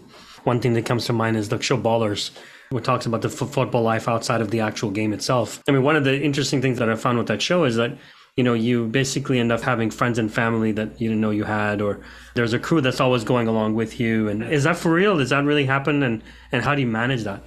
[0.45, 2.31] One thing that comes to mind is the show Ballers,
[2.71, 5.63] what talks about the f- football life outside of the actual game itself.
[5.69, 7.99] I mean, one of the interesting things that I found with that show is that
[8.37, 11.45] you know you basically end up having friends and family that you didn't know you
[11.45, 12.01] had, or
[12.35, 14.29] there's a crew that's always going along with you.
[14.29, 15.19] And is that for real?
[15.19, 16.03] Does that really happen?
[16.03, 16.23] And
[16.53, 17.43] and how do you manage that?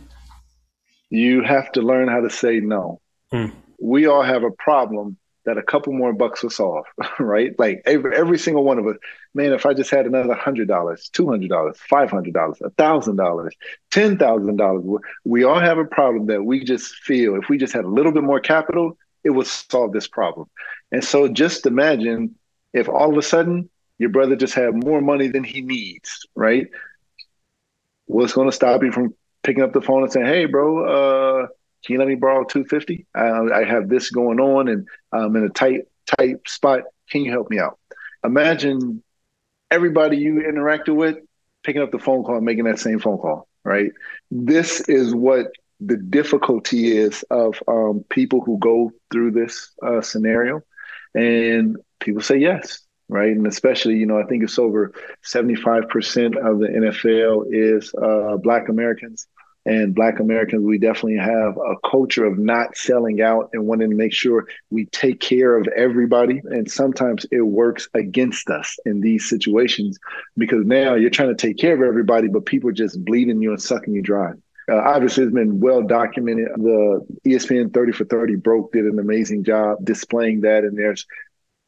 [1.11, 2.99] You have to learn how to say no.
[3.31, 3.47] Hmm.
[3.79, 6.85] We all have a problem that a couple more bucks will solve,
[7.19, 7.57] right?
[7.59, 8.95] Like every, every single one of us,
[9.33, 13.49] man, if I just had another $100, $200, $500, $1,000,
[13.91, 17.89] $10,000, we all have a problem that we just feel if we just had a
[17.89, 20.47] little bit more capital, it would solve this problem.
[20.91, 22.35] And so just imagine
[22.73, 26.67] if all of a sudden your brother just had more money than he needs, right?
[28.05, 30.85] What's going to stop you from picking up the phone and saying, "Hey, bro,
[31.43, 31.47] uh,
[31.83, 33.05] can you let me borrow 250?
[33.17, 36.83] Uh, I have this going on and I'm in a tight, tight spot.
[37.09, 37.79] Can you help me out?
[38.23, 39.03] Imagine
[39.71, 41.17] everybody you interacted with
[41.63, 43.91] picking up the phone call and making that same phone call, right?
[44.29, 45.47] This is what
[45.79, 50.61] the difficulty is of um, people who go through this uh, scenario.
[51.15, 53.31] And people say yes, right?
[53.31, 54.93] And especially, you know, I think it's over
[55.25, 59.27] 75% of the NFL is uh, Black Americans
[59.65, 63.95] and black americans we definitely have a culture of not selling out and wanting to
[63.95, 69.29] make sure we take care of everybody and sometimes it works against us in these
[69.29, 69.99] situations
[70.37, 73.51] because now you're trying to take care of everybody but people are just bleeding you
[73.51, 74.31] and sucking you dry
[74.71, 76.47] uh, obviously, it's been well documented.
[76.55, 81.07] The ESPN 30 for 30 broke did an amazing job displaying that, and there's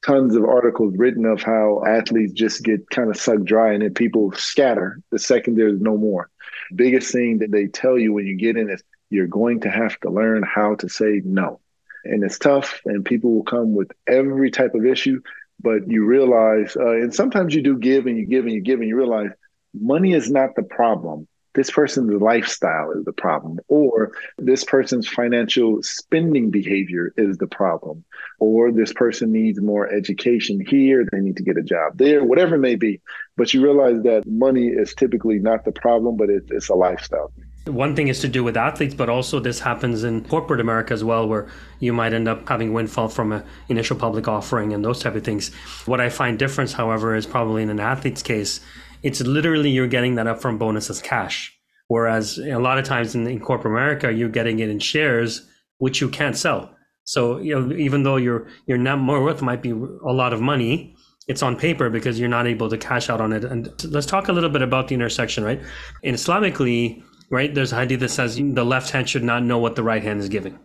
[0.06, 3.94] tons of articles written of how athletes just get kind of sucked dry and then
[3.94, 6.30] people scatter the second there's no more
[6.76, 10.00] biggest thing that they tell you when you get in is you're going to have
[10.00, 11.60] to learn how to say no.
[12.04, 15.22] And it's tough, and people will come with every type of issue,
[15.62, 18.80] but you realize, uh, and sometimes you do give and you give and you give,
[18.80, 19.30] and you realize
[19.74, 25.82] money is not the problem this person's lifestyle is the problem, or this person's financial
[25.84, 28.04] spending behavior is the problem,
[28.40, 32.56] or this person needs more education here, they need to get a job there, whatever
[32.56, 33.00] it may be.
[33.38, 37.32] But you realize that money is typically not the problem, but it, it's a lifestyle.
[37.66, 41.04] One thing is to do with athletes, but also this happens in corporate America as
[41.04, 41.48] well, where
[41.80, 45.24] you might end up having windfall from an initial public offering and those type of
[45.24, 45.54] things.
[45.86, 48.60] What I find difference, however, is probably in an athlete's case,
[49.04, 51.56] it's literally you're getting that upfront bonus as cash.
[51.88, 56.02] Whereas a lot of times in, in corporate America, you're getting it in shares, which
[56.02, 56.74] you can't sell.
[57.04, 60.96] So you know, even though your your net worth might be a lot of money,
[61.28, 63.44] it's on paper because you're not able to cash out on it.
[63.44, 65.62] And let's talk a little bit about the intersection, right?
[66.02, 69.76] In Islamically, right, there's a hadith that says the left hand should not know what
[69.76, 70.58] the right hand is giving.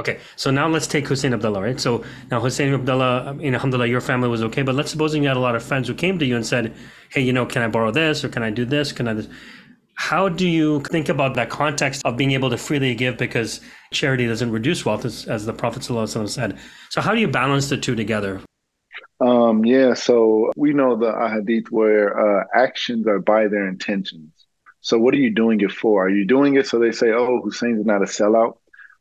[0.00, 1.78] Okay, so now let's take Husain Abdullah, right?
[1.78, 5.36] So now Husain Abdullah, in Alhamdulillah, your family was okay, but let's suppose you had
[5.36, 6.74] a lot of friends who came to you and said,
[7.10, 8.92] hey, you know, can I borrow this or can I do this?
[8.92, 9.12] Can I?
[9.12, 9.28] This?
[9.96, 13.60] How do you think about that context of being able to freely give because
[13.92, 16.58] charity doesn't reduce wealth, as, as the Prophet said?
[16.88, 18.40] So, how do you balance the two together?
[19.20, 24.32] Um, yeah, so we know the hadith where uh, actions are by their intentions.
[24.80, 26.06] So, what are you doing it for?
[26.06, 28.54] Are you doing it so they say, oh, Husain's not a sellout?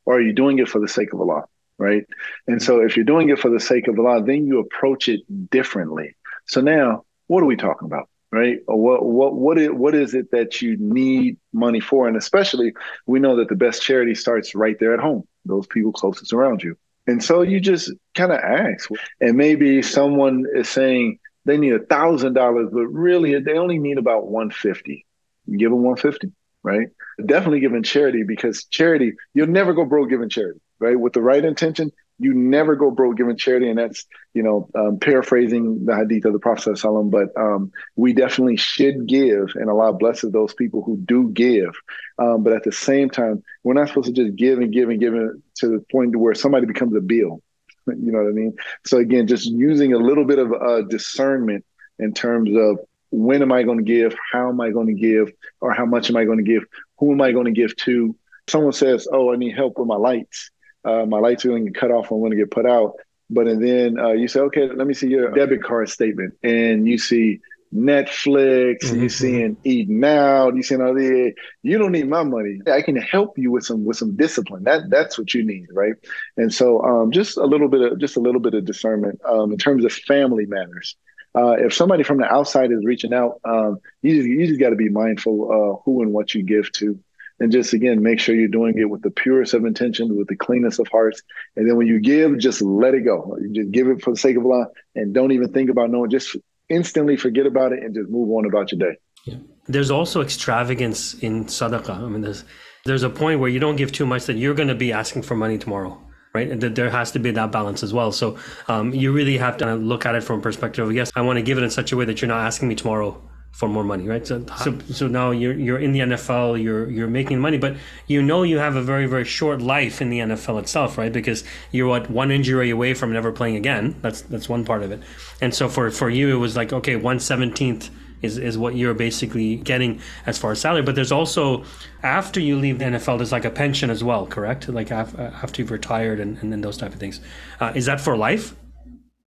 [0.10, 1.44] Or are you doing it for the sake of Allah?
[1.78, 2.06] Right.
[2.48, 5.22] And so, if you're doing it for the sake of Allah, then you approach it
[5.50, 6.16] differently.
[6.48, 8.10] So, now what are we talking about?
[8.32, 8.60] right?
[8.66, 12.08] What what what is what is it that you need money for?
[12.08, 12.74] And especially,
[13.06, 15.24] we know that the best charity starts right there at home.
[15.46, 16.78] Those people closest around you.
[17.08, 21.80] And so you just kind of ask, and maybe someone is saying they need a
[21.80, 25.06] thousand dollars, but really they only need about one fifty.
[25.48, 26.32] You give them one fifty,
[26.70, 26.88] right?
[27.26, 31.00] Definitely giving charity because charity, you'll never go broke giving charity, right?
[31.00, 35.00] With the right intention, you never go broke giving charity, and that's you know um,
[35.00, 39.94] paraphrasing the hadith of the Prophet Sallam, but um, we definitely should give, and Allah
[39.94, 41.74] blesses those people who do give.
[42.18, 45.00] Um, but at the same time, we're not supposed to just give and give and
[45.00, 47.42] give to the point where somebody becomes a bill.
[47.88, 48.54] You know what I mean?
[48.86, 51.66] So again, just using a little bit of uh, discernment
[51.98, 52.78] in terms of
[53.12, 56.10] when am I going to give, how am I going to give, or how much
[56.10, 56.66] am I going to give,
[56.98, 58.16] who am I going to give to.
[58.48, 60.52] Someone says, "Oh, I need help with my lights."
[60.84, 62.12] uh, my lights are going to get cut off.
[62.12, 62.94] I'm going to get put out.
[63.30, 66.88] But and then uh, you say, okay, let me see your debit card statement, and
[66.88, 67.42] you see
[67.72, 69.04] Netflix, mm-hmm.
[69.04, 71.34] you seeing eating out, you seeing all the.
[71.62, 72.60] You don't need my money.
[72.66, 74.64] I can help you with some with some discipline.
[74.64, 75.94] That that's what you need, right?
[76.38, 79.52] And so, um, just a little bit of just a little bit of discernment um,
[79.52, 80.96] in terms of family matters.
[81.36, 84.72] Uh, if somebody from the outside is reaching out, um, you just, you just got
[84.72, 87.00] to be mindful uh, who and what you give to.
[87.42, 90.36] And just again make sure you're doing it with the purest of intentions with the
[90.36, 91.22] cleanest of hearts.
[91.56, 93.38] And then when you give just let it go.
[93.40, 96.10] You just give it for the sake of allah and don't even think about knowing.
[96.10, 96.36] Just
[96.68, 98.98] instantly forget about it and just move on about your day.
[99.26, 99.36] Yeah.
[99.68, 102.46] there's also extravagance in sadaqah i mean there's
[102.86, 105.24] there's a point where you don't give too much that you're going to be asking
[105.24, 106.02] for money tomorrow
[106.34, 108.38] right and there has to be that balance as well so
[108.68, 111.38] um, you really have to look at it from a perspective of yes i want
[111.38, 113.84] to give it in such a way that you're not asking me tomorrow for more
[113.84, 114.26] money, right?
[114.26, 117.76] So, so, so now you're you're in the NFL, you're you're making money, but
[118.08, 121.12] you know you have a very very short life in the NFL itself, right?
[121.12, 123.96] Because you're what one injury away from never playing again.
[124.02, 125.02] That's that's one part of it.
[125.42, 127.90] And so for for you, it was like okay, one seventeenth
[128.22, 130.82] is, is what you're basically getting as far as salary.
[130.82, 131.64] But there's also,
[132.04, 134.68] after you leave the NFL, there's like a pension as well, correct?
[134.70, 137.22] Like after you've retired and, and then those type of things.
[137.60, 138.56] Uh, is that for life?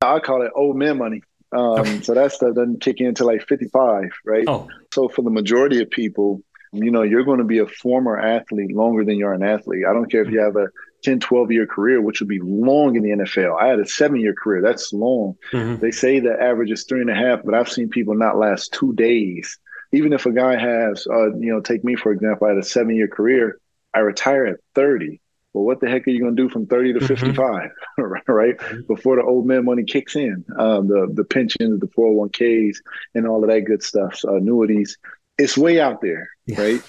[0.00, 1.22] I call it old man money.
[1.50, 4.44] Um, so that stuff doesn't kick in until like 55, right?
[4.46, 4.68] Oh.
[4.92, 8.74] So for the majority of people, you know, you're going to be a former athlete
[8.74, 9.84] longer than you're an athlete.
[9.88, 10.68] I don't care if you have a
[11.02, 13.60] 10, 12 year career, which would be long in the NFL.
[13.60, 14.62] I had a seven year career.
[14.62, 15.36] That's long.
[15.52, 15.80] Mm-hmm.
[15.80, 18.72] They say the average is three and a half, but I've seen people not last
[18.72, 19.58] two days.
[19.92, 22.64] Even if a guy has, uh, you know, take me, for example, I had a
[22.64, 23.58] seven year career.
[23.94, 25.20] I retire at 30.
[25.54, 27.06] Well, what the heck are you going to do from 30 to mm-hmm.
[27.06, 27.70] 55,
[28.28, 28.58] right?
[28.58, 28.80] Mm-hmm.
[28.86, 32.76] Before the old man money kicks in, um, the, the pensions, the 401ks,
[33.14, 34.98] and all of that good stuff, so annuities.
[35.38, 36.60] It's way out there, yeah.
[36.60, 36.82] right?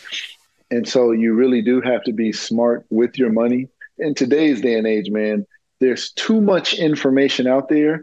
[0.72, 3.70] And so you really do have to be smart with your money
[4.00, 5.46] in today's day and age, man,
[5.80, 8.02] there's too much information out there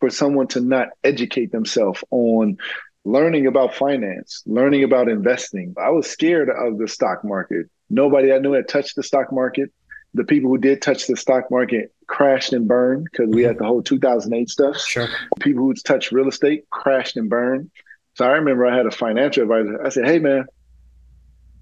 [0.00, 2.58] for someone to not educate themselves on
[3.04, 5.74] learning about finance, learning about investing.
[5.78, 7.66] I was scared of the stock market.
[7.90, 9.70] Nobody I knew had touched the stock market.
[10.14, 13.64] The people who did touch the stock market crashed and burned because we had the
[13.64, 14.78] whole 2008 stuff.
[14.78, 15.08] Sure.
[15.40, 17.70] People who touched real estate crashed and burned.
[18.14, 19.84] So I remember I had a financial advisor.
[19.84, 20.46] I said, "Hey, man,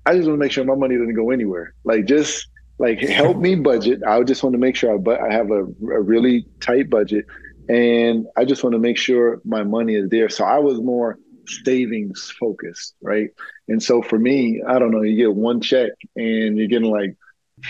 [0.05, 1.75] I just want to make sure my money doesn't go anywhere.
[1.85, 2.47] Like, just
[2.83, 4.03] like help me budget.
[4.05, 7.27] I just want to make sure I, but I have a, a really tight budget,
[7.69, 10.29] and I just want to make sure my money is there.
[10.29, 11.17] So I was more
[11.47, 13.31] savings focused, right?
[13.69, 17.17] And so for me, I don't know, you get one check and you're getting like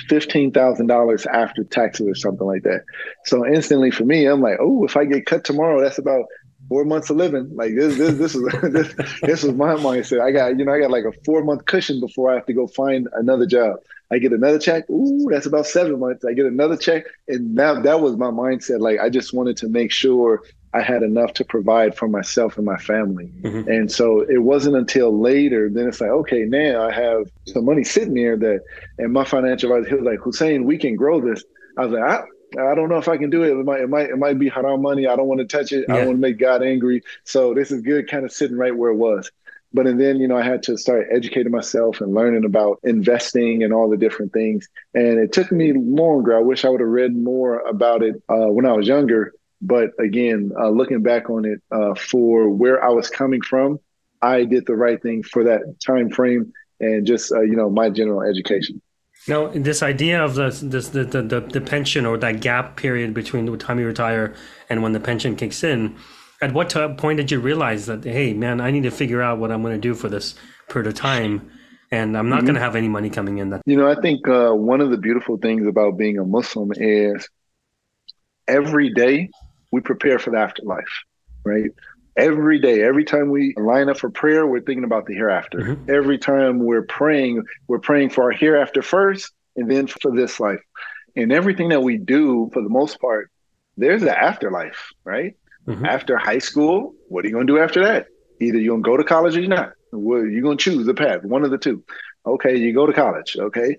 [0.09, 2.81] fifteen thousand dollars after taxes or something like that.
[3.27, 6.25] So instantly for me, I'm like, oh, if I get cut tomorrow, that's about
[6.69, 7.55] four months of living.
[7.55, 10.21] Like this, this, this is this, this was my mindset.
[10.21, 12.53] I got, you know, I got like a four month cushion before I have to
[12.53, 13.77] go find another job.
[14.11, 14.89] I get another check.
[14.91, 16.25] Ooh, that's about seven months.
[16.25, 18.81] I get another check, and now that was my mindset.
[18.81, 20.43] Like I just wanted to make sure
[20.75, 23.31] I had enough to provide for myself and my family.
[23.43, 23.71] Mm-hmm.
[23.71, 27.85] And so it wasn't until later, then it's like, okay, now I have some money
[27.85, 28.61] sitting there that,
[28.99, 31.45] and my financial advisor, he was like, Husain, we can grow this.
[31.77, 32.23] I was like, I,
[32.59, 33.51] I don't know if I can do it.
[33.51, 35.07] It might, it might, it might be haram money.
[35.07, 35.87] I don't want to touch it.
[35.89, 35.95] Yeah.
[35.95, 37.03] I don't want to make God angry.
[37.25, 39.31] So this is good, kind of sitting right where it was.
[39.75, 43.63] But and then, you know, I had to start educating myself and learning about investing
[43.63, 44.69] and all the different things.
[44.93, 46.37] And it took me longer.
[46.37, 49.33] I wish I would have read more about it uh, when I was younger.
[49.63, 53.79] But again, uh, looking back on it, uh, for where I was coming from,
[54.21, 57.89] I did the right thing for that time frame and just uh, you know my
[57.89, 58.83] general education.
[59.29, 63.47] Now, this idea of the, this, the, the the pension or that gap period between
[63.47, 64.35] the time you retire
[64.69, 65.97] and when the pension kicks in,
[66.43, 69.39] at what t- point did you realize that hey man i need to figure out
[69.39, 70.35] what i'm going to do for this
[70.69, 71.51] period of time
[71.91, 72.47] and i'm not mm-hmm.
[72.47, 74.91] going to have any money coming in that you know i think uh, one of
[74.91, 77.27] the beautiful things about being a muslim is
[78.47, 79.31] every day
[79.71, 81.05] we prepare for the afterlife
[81.45, 81.71] right
[82.17, 85.91] every day every time we line up for prayer we're thinking about the hereafter mm-hmm.
[85.91, 90.61] every time we're praying we're praying for our hereafter first and then for this life
[91.17, 93.31] and everything that we do for the most part
[93.77, 95.85] there's the afterlife right Mm-hmm.
[95.85, 98.07] After high school, what are you going to do after that?
[98.41, 99.73] Either you're going to go to college or you're not.
[99.93, 101.85] Well, you're going to choose the path, one of the two.
[102.27, 103.37] Okay, you go to college.
[103.39, 103.77] Okay.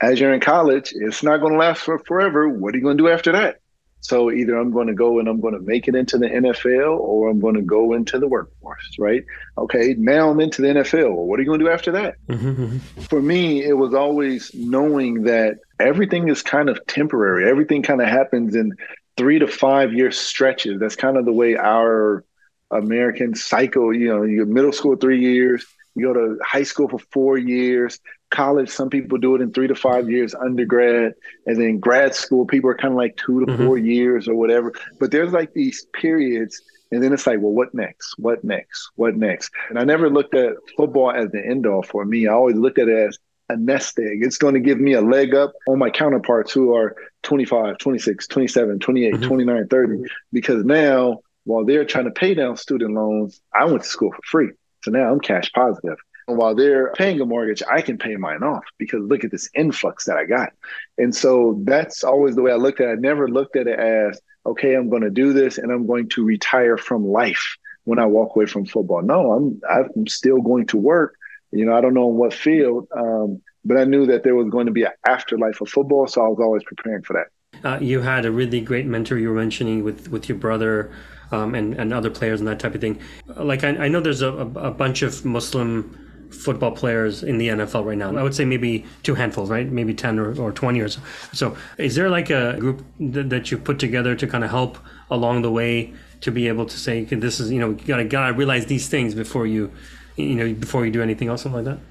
[0.00, 2.48] As you're in college, it's not going to last for forever.
[2.48, 3.60] What are you going to do after that?
[4.00, 6.98] So either I'm going to go and I'm going to make it into the NFL
[6.98, 9.24] or I'm going to go into the workforce, right?
[9.58, 11.14] Okay, now I'm into the NFL.
[11.14, 12.14] Well, what are you going to do after that?
[12.28, 13.00] Mm-hmm, mm-hmm.
[13.00, 17.48] For me, it was always knowing that everything is kind of temporary.
[17.48, 18.74] Everything kind of happens in
[19.16, 20.78] three to five year stretches.
[20.78, 22.24] That's kind of the way our
[22.70, 25.64] American cycle, you know, your middle school three years,
[25.96, 27.98] you go to high school for four years,
[28.30, 31.14] college, some people do it in three to five years, undergrad,
[31.46, 33.66] and then grad school, people are kind of like two to mm-hmm.
[33.66, 34.72] four years or whatever.
[35.00, 36.60] But there's like these periods,
[36.92, 38.14] and then it's like, well, what next?
[38.18, 38.90] What next?
[38.96, 39.50] What next?
[39.70, 42.26] And I never looked at football as the end all for me.
[42.26, 44.22] I always looked at it as a nest egg.
[44.22, 48.26] It's going to give me a leg up on my counterparts who are 25, 26,
[48.26, 49.22] 27, 28, mm-hmm.
[49.24, 50.04] 29, 30.
[50.32, 54.22] Because now, while they're trying to pay down student loans, I went to school for
[54.24, 54.50] free.
[54.86, 55.98] So now I'm cash positive.
[56.28, 59.48] And while they're paying a mortgage, I can pay mine off because look at this
[59.54, 60.52] influx that I got.
[60.98, 62.92] And so that's always the way I looked at it.
[62.92, 66.08] I never looked at it as, okay, I'm going to do this and I'm going
[66.10, 69.02] to retire from life when I walk away from football.
[69.02, 71.16] No, I'm I'm still going to work
[71.52, 74.48] you know, I don't know in what field, um, but I knew that there was
[74.50, 77.66] going to be an afterlife of football, so I was always preparing for that.
[77.66, 80.92] Uh, you had a really great mentor you were mentioning with with your brother
[81.32, 83.00] um, and and other players and that type of thing.
[83.26, 87.84] Like I, I know there's a, a bunch of Muslim football players in the NFL
[87.84, 88.16] right now.
[88.16, 89.70] I would say maybe two handfuls, right?
[89.70, 91.00] Maybe 10 or, or 20 or so.
[91.32, 94.78] So is there like a group that, that you put together to kind of help
[95.10, 98.32] along the way to be able to say, this is, you know, you gotta, gotta
[98.32, 99.70] realize these things before you,
[100.16, 101.82] you know, before you do anything else, something like that?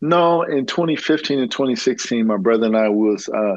[0.00, 3.56] No, in 2015 and 2016, my brother and I was uh,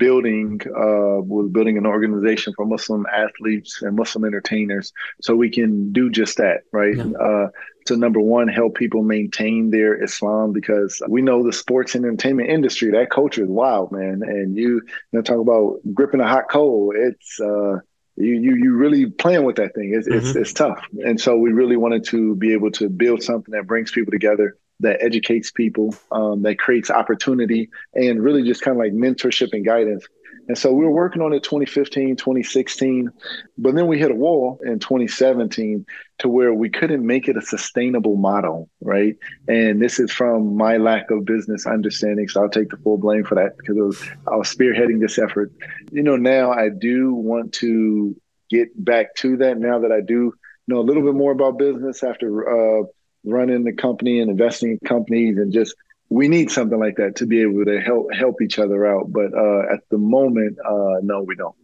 [0.00, 5.92] building uh, was building an organization for Muslim athletes and Muslim entertainers, so we can
[5.92, 6.96] do just that, right?
[6.96, 7.12] Yeah.
[7.12, 7.48] Uh,
[7.86, 12.48] to number one, help people maintain their Islam because we know the sports and entertainment
[12.48, 14.22] industry that culture is wild, man.
[14.22, 16.92] And you, you know, talk about gripping a hot coal.
[16.96, 17.80] It's uh,
[18.16, 19.92] you you you really playing with that thing.
[19.94, 20.26] It's, mm-hmm.
[20.26, 23.66] it's it's tough, and so we really wanted to be able to build something that
[23.66, 28.78] brings people together that educates people, um, that creates opportunity, and really just kind of
[28.78, 30.06] like mentorship and guidance.
[30.48, 33.10] And so we were working on it 2015, 2016,
[33.58, 35.86] but then we hit a wall in 2017
[36.18, 39.16] to where we couldn't make it a sustainable model, right?
[39.46, 42.28] And this is from my lack of business understanding.
[42.28, 45.52] So I'll take the full blame for that because was, I was spearheading this effort.
[45.92, 48.16] You know, now I do want to
[48.50, 50.34] get back to that now that I do
[50.66, 52.84] know a little bit more about business after uh,
[53.24, 55.74] running the company and investing in companies and just
[56.08, 59.12] we need something like that to be able to help help each other out.
[59.12, 61.54] But uh, at the moment, uh, no, we don't.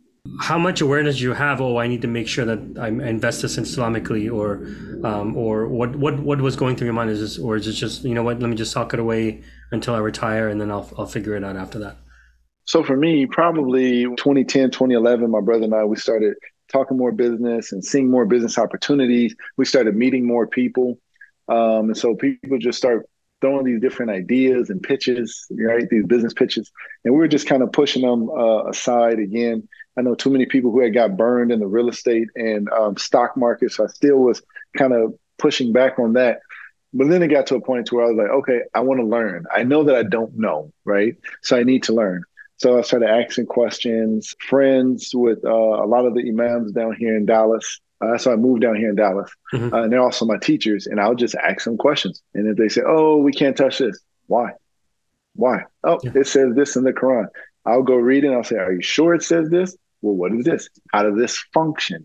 [0.40, 1.60] How much awareness do you have?
[1.60, 4.66] Oh, I need to make sure that I invest this Islamically, or
[5.06, 7.10] um, or what what what was going through your mind?
[7.10, 8.40] Is this, or is it just you know what?
[8.40, 9.42] Let me just sock it away
[9.72, 11.96] until I retire, and then I'll I'll figure it out after that.
[12.64, 16.34] So for me, probably 2010, 2011, my brother and I we started
[16.68, 19.34] talking more business and seeing more business opportunities.
[19.56, 20.98] We started meeting more people.
[21.48, 23.08] Um, and so people just start
[23.40, 25.88] throwing these different ideas and pitches, right?
[25.88, 26.70] These business pitches,
[27.04, 29.18] and we were just kind of pushing them uh, aside.
[29.18, 32.68] Again, I know too many people who had got burned in the real estate and
[32.70, 34.42] um, stock market, so I still was
[34.76, 36.40] kind of pushing back on that.
[36.92, 39.00] But then it got to a point to where I was like, okay, I want
[39.00, 39.44] to learn.
[39.54, 41.14] I know that I don't know, right?
[41.42, 42.22] So I need to learn.
[42.58, 44.34] So I started asking questions.
[44.40, 48.36] Friends with uh, a lot of the imams down here in Dallas, uh, so I
[48.36, 49.72] moved down here in Dallas, mm-hmm.
[49.72, 50.86] uh, and they're also my teachers.
[50.86, 53.98] And I'll just ask them questions, and if they say, "Oh, we can't touch this,"
[54.26, 54.52] why?
[55.34, 55.64] Why?
[55.84, 56.12] Oh, yeah.
[56.14, 57.26] it says this in the Quran.
[57.64, 58.28] I'll go read it.
[58.28, 60.68] and I'll say, "Are you sure it says this?" Well, what is this?
[60.92, 62.04] How does this function?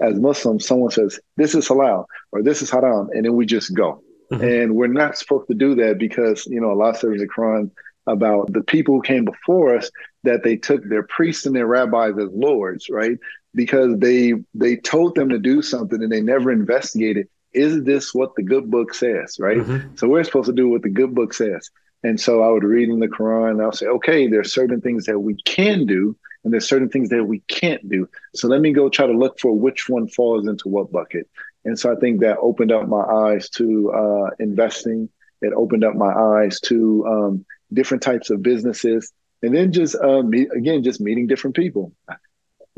[0.00, 3.74] As Muslims, someone says, "This is halal" or "This is haram," and then we just
[3.74, 4.02] go.
[4.32, 4.44] Mm-hmm.
[4.44, 7.70] And we're not supposed to do that because you know Allah says in the Quran
[8.06, 9.90] about the people who came before us
[10.24, 13.18] that they took their priests and their rabbis as lords, right?
[13.58, 18.32] Because they they told them to do something and they never investigated is this what
[18.36, 19.58] the good book says right?
[19.58, 19.96] Mm-hmm.
[19.96, 21.68] so we're supposed to do what the good book says.
[22.04, 25.06] And so i would read in the quran and i'll say okay there's certain things
[25.06, 28.08] that we can do and there's certain things that we can't do.
[28.36, 31.26] So let me go try to look for which one falls into what bucket.
[31.64, 33.66] And so i think that opened up my eyes to
[34.02, 35.08] uh, investing.
[35.42, 36.78] It opened up my eyes to
[37.12, 41.92] um, different types of businesses and then just uh, meet, again just meeting different people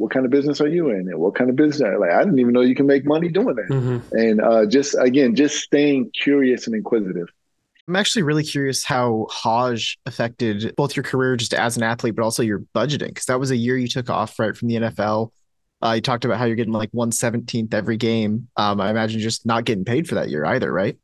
[0.00, 1.08] what kind of business are you in?
[1.08, 3.54] And what kind of business like i didn't even know you can make money doing
[3.54, 3.68] that.
[3.68, 4.16] Mm-hmm.
[4.16, 7.28] and uh, just again just staying curious and inquisitive.
[7.86, 12.22] I'm actually really curious how hajj affected both your career just as an athlete but
[12.22, 15.32] also your budgeting because that was a year you took off right from the nfl
[15.82, 18.48] uh, you talked about how you're getting like 117th every game.
[18.56, 20.98] Um, i imagine just not getting paid for that year either right?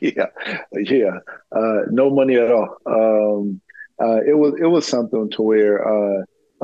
[0.00, 0.26] Yeah.
[0.72, 1.18] Yeah.
[1.52, 2.76] Uh, no money at all.
[2.86, 3.60] Um,
[4.02, 5.86] uh, it was it was something to where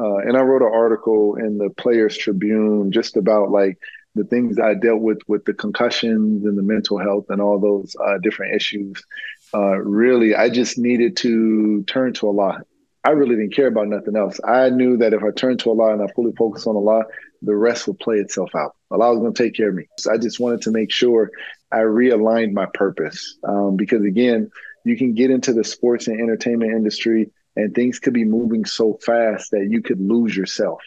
[0.00, 3.78] uh, and I wrote an article in the Players Tribune just about like
[4.14, 7.94] the things I dealt with with the concussions and the mental health and all those
[8.02, 9.04] uh, different issues.
[9.52, 12.62] Uh, really, I just needed to turn to Allah.
[13.04, 14.40] I really didn't care about nothing else.
[14.42, 17.04] I knew that if I turned to Allah and I fully focused on Allah,
[17.42, 18.76] the rest would play itself out.
[18.90, 19.84] Allah was going to take care of me.
[19.98, 21.30] So I just wanted to make sure
[21.72, 24.50] I realigned my purpose um, because again,
[24.84, 28.98] you can get into the sports and entertainment industry and things could be moving so
[29.04, 30.80] fast that you could lose yourself.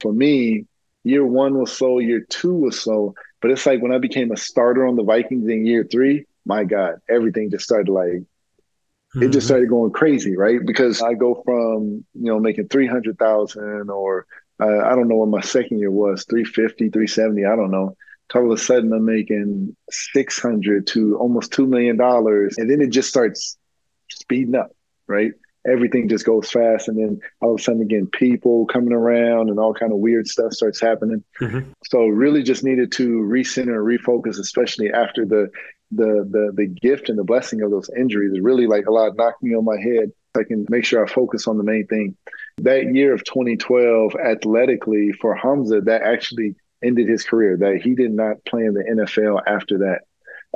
[0.00, 0.66] For me,
[1.04, 4.36] year one was slow, year two was slow, but it's like when I became a
[4.36, 9.22] starter on the Vikings in year three, my God, everything just started like mm-hmm.
[9.22, 9.46] it just mm-hmm.
[9.46, 10.64] started going crazy, right?
[10.64, 14.26] Because I go from you know making three hundred thousand or
[14.60, 17.96] uh, I don't know what my second year was 350 370 i don't know
[18.34, 23.08] all of a sudden i'm making 600 to almost $2 million and then it just
[23.08, 23.56] starts
[24.10, 24.70] speeding up
[25.06, 25.32] right
[25.68, 29.58] everything just goes fast and then all of a sudden again people coming around and
[29.58, 31.70] all kind of weird stuff starts happening mm-hmm.
[31.84, 35.50] so really just needed to recenter and refocus especially after the
[35.90, 39.54] the the the gift and the blessing of those injuries really like Allah knocked me
[39.54, 42.14] on my head i can make sure i focus on the main thing
[42.58, 47.56] that year of 2012 athletically for hamza that actually ended his career.
[47.56, 50.00] That he did not play in the NFL after that,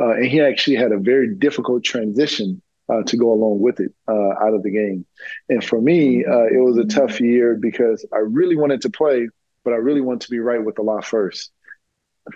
[0.01, 2.63] uh, and he actually had a very difficult transition
[2.93, 5.07] uh, to go along with it uh, out of the game.
[5.49, 9.29] And for me, uh, it was a tough year because I really wanted to play,
[9.65, 11.51] but I really wanted to be right with Allah first.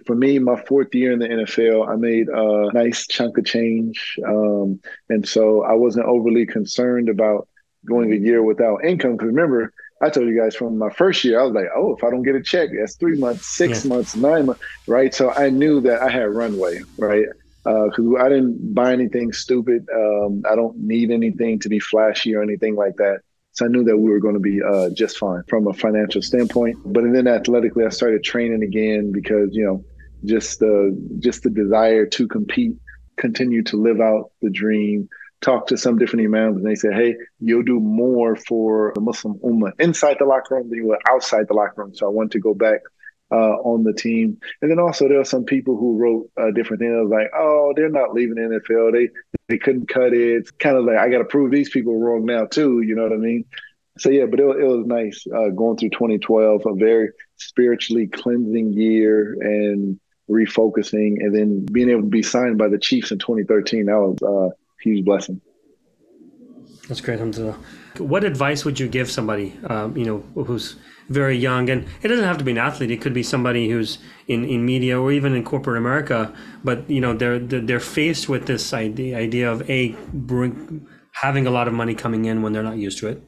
[0.04, 4.18] For me, my fourth year in the NFL, I made a nice chunk of change.
[4.26, 7.48] Um, and so I wasn't overly concerned about
[7.84, 9.12] going a year without income.
[9.12, 12.02] Because remember, I told you guys from my first year, I was like, oh, if
[12.02, 13.90] I don't get a check, that's three months, six yeah.
[13.90, 15.14] months, nine months, right?
[15.14, 17.26] So I knew that I had runway, right?
[17.66, 19.86] Because uh, I didn't buy anything stupid.
[19.92, 23.20] Um, I don't need anything to be flashy or anything like that.
[23.52, 26.22] So I knew that we were going to be uh, just fine from a financial
[26.22, 26.76] standpoint.
[26.84, 29.84] But then athletically, I started training again because you know
[30.24, 32.76] just the just the desire to compete,
[33.16, 35.08] continue to live out the dream.
[35.40, 39.38] Talk to some different imams, and they said, "Hey, you'll do more for the Muslim
[39.38, 42.32] ummah inside the locker room than you will outside the locker room." So I wanted
[42.32, 42.80] to go back
[43.30, 44.38] uh, on the team.
[44.62, 47.88] And then also there are some people who wrote uh, different things like, oh, they're
[47.88, 48.92] not leaving the NFL.
[48.92, 49.08] They
[49.48, 50.36] they couldn't cut it.
[50.36, 52.82] It's kind of like I got to prove these people wrong now too.
[52.82, 53.44] You know what I mean?
[53.98, 58.72] So yeah, but it, it was nice uh, going through 2012, a very spiritually cleansing
[58.72, 59.98] year and
[60.28, 63.86] refocusing, and then being able to be signed by the Chiefs in 2013.
[63.86, 64.50] That was uh, a
[64.82, 65.40] huge blessing.
[66.88, 67.56] That's great, Hamza.
[67.98, 70.76] What advice would you give somebody, um, you know, who's
[71.08, 72.90] very young, and it doesn't have to be an athlete.
[72.90, 76.34] It could be somebody who's in, in media or even in corporate America.
[76.64, 81.50] But you know, they're they're faced with this idea idea of a bring, having a
[81.50, 83.22] lot of money coming in when they're not used to it,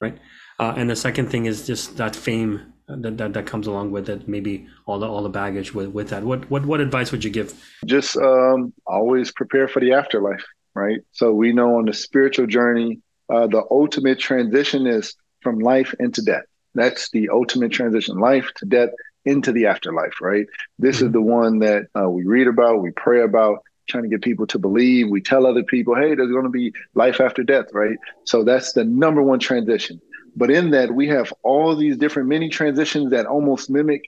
[0.00, 0.18] right?
[0.58, 4.08] Uh, and the second thing is just that fame that, that, that comes along with
[4.08, 4.26] it.
[4.26, 6.24] Maybe all the all the baggage with, with that.
[6.24, 7.54] What what what advice would you give?
[7.84, 10.44] Just um, always prepare for the afterlife,
[10.78, 11.00] right?
[11.12, 16.22] So we know on the spiritual journey, uh, the ultimate transition is from life into
[16.22, 16.44] death.
[16.74, 18.90] That's the ultimate transition, life to death
[19.24, 20.46] into the afterlife, right?
[20.78, 21.06] This mm-hmm.
[21.06, 23.58] is the one that uh, we read about, we pray about,
[23.88, 25.08] trying to get people to believe.
[25.08, 27.96] We tell other people, hey, there's going to be life after death, right?
[28.24, 30.00] So that's the number one transition.
[30.36, 34.02] But in that, we have all these different mini transitions that almost mimic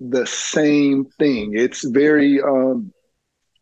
[0.00, 1.52] the same thing.
[1.54, 2.92] It's very um,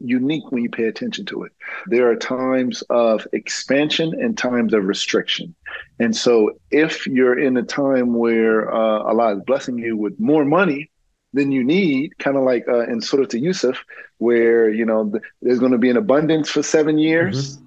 [0.08, 1.52] unique when you pay attention to it.
[1.86, 5.54] There are times of expansion and times of restriction.
[5.98, 10.44] And so if you're in a time where uh, Allah is blessing you with more
[10.44, 10.90] money
[11.32, 13.84] than you need, kind of like uh, in Surah to Yusuf,
[14.18, 17.56] where, you know, there's going to be an abundance for seven years.
[17.56, 17.63] Mm-hmm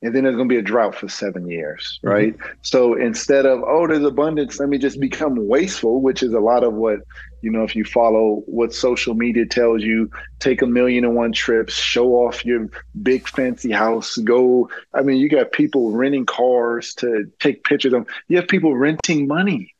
[0.00, 2.08] and then there's going to be a drought for seven years, mm-hmm.
[2.08, 2.38] right?
[2.38, 2.52] Mm-hmm.
[2.62, 6.62] So instead of oh, there's abundance, let me just become wasteful, which is a lot
[6.64, 7.00] of what
[7.42, 7.64] you know.
[7.64, 12.12] If you follow what social media tells you, take a million and one trips, show
[12.12, 12.68] off your
[13.02, 14.70] big fancy house, go.
[14.94, 18.06] I mean, you got people renting cars to take pictures of.
[18.28, 19.74] You have people renting money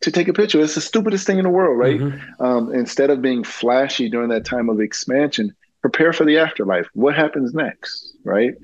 [0.00, 0.60] to take a picture.
[0.60, 2.00] It's the stupidest thing in the world, right?
[2.00, 2.42] Mm-hmm.
[2.42, 6.88] Um, instead of being flashy during that time of expansion, prepare for the afterlife.
[6.94, 8.54] What happens next, right?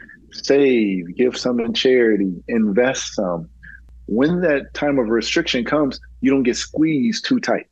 [0.45, 3.49] Save, give some in charity, invest some.
[4.07, 7.67] When that time of restriction comes, you don't get squeezed too tight.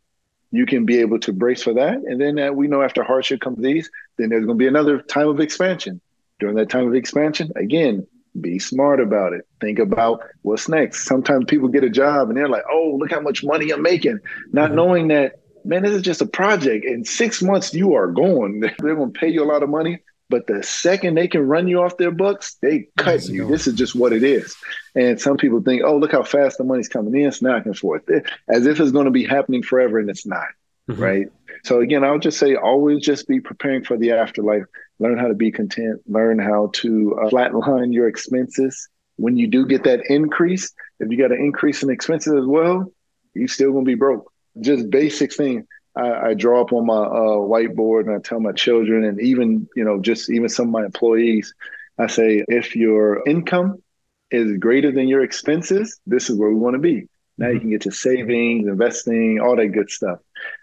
[0.50, 1.94] You can be able to brace for that.
[1.94, 5.00] And then uh, we know after hardship comes ease, then there's going to be another
[5.00, 6.00] time of expansion.
[6.40, 8.06] During that time of expansion, again,
[8.40, 9.46] be smart about it.
[9.60, 11.04] Think about what's next.
[11.04, 14.18] Sometimes people get a job and they're like, oh, look how much money I'm making,
[14.52, 14.76] not mm-hmm.
[14.76, 16.84] knowing that, man, this is just a project.
[16.84, 18.60] In six months, you are going.
[18.78, 21.68] They're going to pay you a lot of money but the second they can run
[21.68, 23.46] you off their books, they cut you.
[23.46, 24.56] This is just what it is.
[24.94, 27.76] And some people think, oh, look how fast the money's coming in, snack and
[28.08, 28.26] it.
[28.48, 30.46] as if it's going to be happening forever, and it's not.
[30.90, 31.02] Mm-hmm.
[31.02, 31.26] Right.
[31.64, 34.64] So again, I'll just say always just be preparing for the afterlife.
[34.98, 36.00] Learn how to be content.
[36.06, 38.88] Learn how to uh, flatline your expenses.
[39.16, 42.92] When you do get that increase, if you got an increase in expenses as well,
[43.34, 44.30] you still gonna be broke.
[44.60, 45.66] Just basic thing.
[45.96, 49.68] I, I draw up on my uh, whiteboard and I tell my children and even
[49.76, 51.54] you know just even some of my employees,
[51.98, 53.82] I say if your income
[54.30, 57.08] is greater than your expenses, this is where we want to be.
[57.36, 57.60] Now you mm-hmm.
[57.60, 60.20] can get to savings, investing, all that good stuff.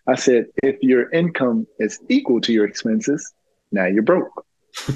[0.07, 3.33] I said, if your income is equal to your expenses,
[3.71, 4.45] now you're broke,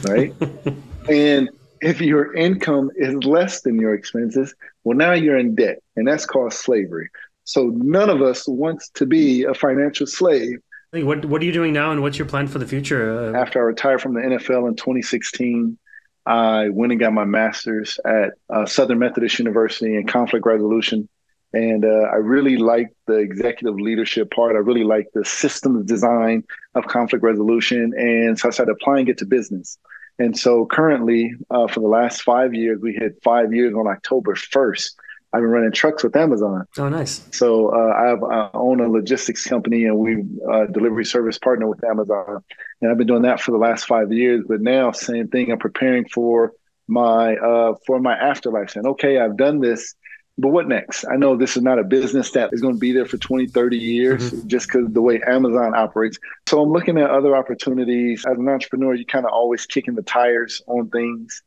[0.04, 0.34] right?
[1.10, 1.50] and
[1.82, 6.26] if your income is less than your expenses, well, now you're in debt, and that's
[6.26, 7.10] called slavery.
[7.46, 10.58] So none of us wants to be a financial slave.
[10.91, 13.34] What What are you doing now, and what's your plan for the future?
[13.36, 15.78] Uh, After I retired from the NFL in 2016,
[16.26, 21.08] I went and got my master's at uh, Southern Methodist University in conflict resolution.
[21.54, 24.56] And uh, I really like the executive leadership part.
[24.56, 26.43] I really like the systems design
[26.74, 27.93] of conflict resolution.
[27.96, 29.78] And so I started applying it to business.
[30.18, 34.36] And so currently, uh, for the last five years, we had five years on October
[34.36, 34.89] 1st
[35.36, 36.66] I've been running trucks with Amazon.
[36.78, 37.22] Oh, nice.
[37.32, 41.68] So uh, I, have, I own a logistics company, and we uh, delivery service partner
[41.68, 42.42] with Amazon,
[42.82, 44.46] and I've been doing that for the last five years.
[44.48, 45.52] But now, same thing.
[45.52, 46.54] I'm preparing for
[46.88, 49.96] my uh, for my afterlife, saying, okay, I've done this
[50.38, 51.06] but what next?
[51.06, 53.48] I know this is not a business that is going to be there for 20,
[53.48, 54.48] 30 years mm-hmm.
[54.48, 56.18] just because the way Amazon operates.
[56.48, 58.26] So I'm looking at other opportunities.
[58.26, 61.42] As an entrepreneur, you kind of always kicking the tires on things.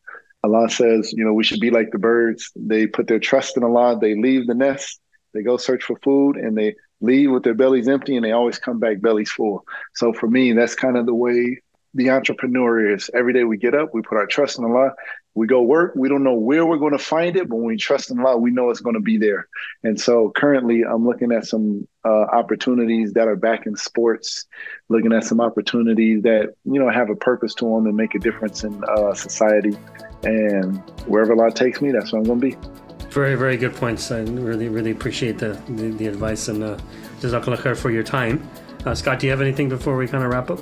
[0.45, 2.51] Allah says, you know, we should be like the birds.
[2.55, 3.99] They put their trust in Allah.
[4.01, 5.01] They leave the nest.
[5.35, 8.59] They go search for food and they leave with their bellies empty and they always
[8.59, 9.65] come back bellies full.
[9.95, 11.61] So for me, that's kind of the way
[11.95, 13.11] the entrepreneur is.
[13.15, 14.93] Every day we get up, we put our trust in Allah
[15.39, 15.93] we go work.
[15.95, 18.37] We don't know where we're going to find it, but when we trust in Allah,
[18.37, 19.49] we know it's going to be there.
[19.85, 24.47] And so currently, I'm looking at some uh, opportunities that are back in sports,
[24.89, 28.19] looking at some opportunities that you know have a purpose to them and make a
[28.19, 29.77] difference in uh, society.
[30.25, 33.07] And wherever Allah takes me, that's where I'm going to be.
[33.11, 34.11] Very, very good points.
[34.11, 36.79] I really, really appreciate the the, the advice and uh,
[37.21, 38.49] Jazakallah khair for your time.
[38.85, 40.61] Uh, Scott, do you have anything before we kind of wrap up?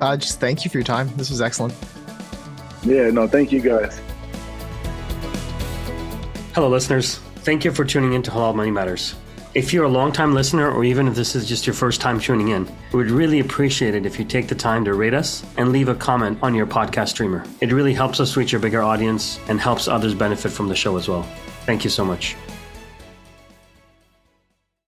[0.00, 1.10] Uh, just thank you for your time.
[1.16, 1.74] This was excellent.
[2.84, 4.00] Yeah, no, thank you guys.
[6.54, 7.16] Hello, listeners.
[7.36, 9.14] Thank you for tuning in to Halal Money Matters.
[9.56, 12.48] If you're a long-time listener, or even if this is just your first time tuning
[12.48, 15.72] in, we would really appreciate it if you take the time to rate us and
[15.72, 17.42] leave a comment on your podcast streamer.
[17.62, 20.98] It really helps us reach a bigger audience and helps others benefit from the show
[20.98, 21.22] as well.
[21.64, 22.36] Thank you so much.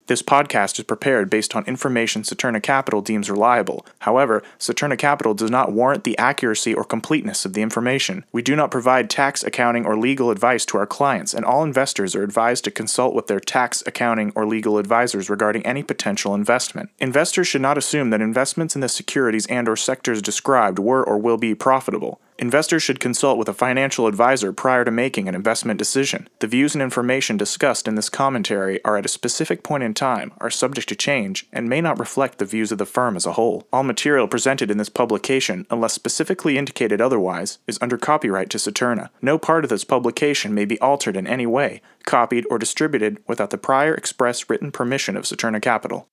[0.09, 3.85] This podcast is prepared based on information Saturna Capital deems reliable.
[3.99, 8.25] However, Saturna Capital does not warrant the accuracy or completeness of the information.
[8.33, 12.17] We do not provide tax, accounting, or legal advice to our clients, and all investors
[12.17, 16.89] are advised to consult with their tax, accounting, or legal advisors regarding any potential investment.
[16.99, 21.19] Investors should not assume that investments in the securities and or sectors described were or
[21.19, 22.19] will be profitable.
[22.41, 26.29] Investors should consult with a financial advisor prior to making an investment decision.
[26.39, 30.33] The views and information discussed in this commentary are at a specific point in time,
[30.39, 33.33] are subject to change, and may not reflect the views of the firm as a
[33.33, 33.67] whole.
[33.73, 39.09] All material presented in this publication, unless specifically indicated otherwise, is under copyright to Saturna.
[39.21, 43.51] No part of this publication may be altered in any way, copied, or distributed without
[43.51, 46.09] the prior express written permission of Saturna Capital.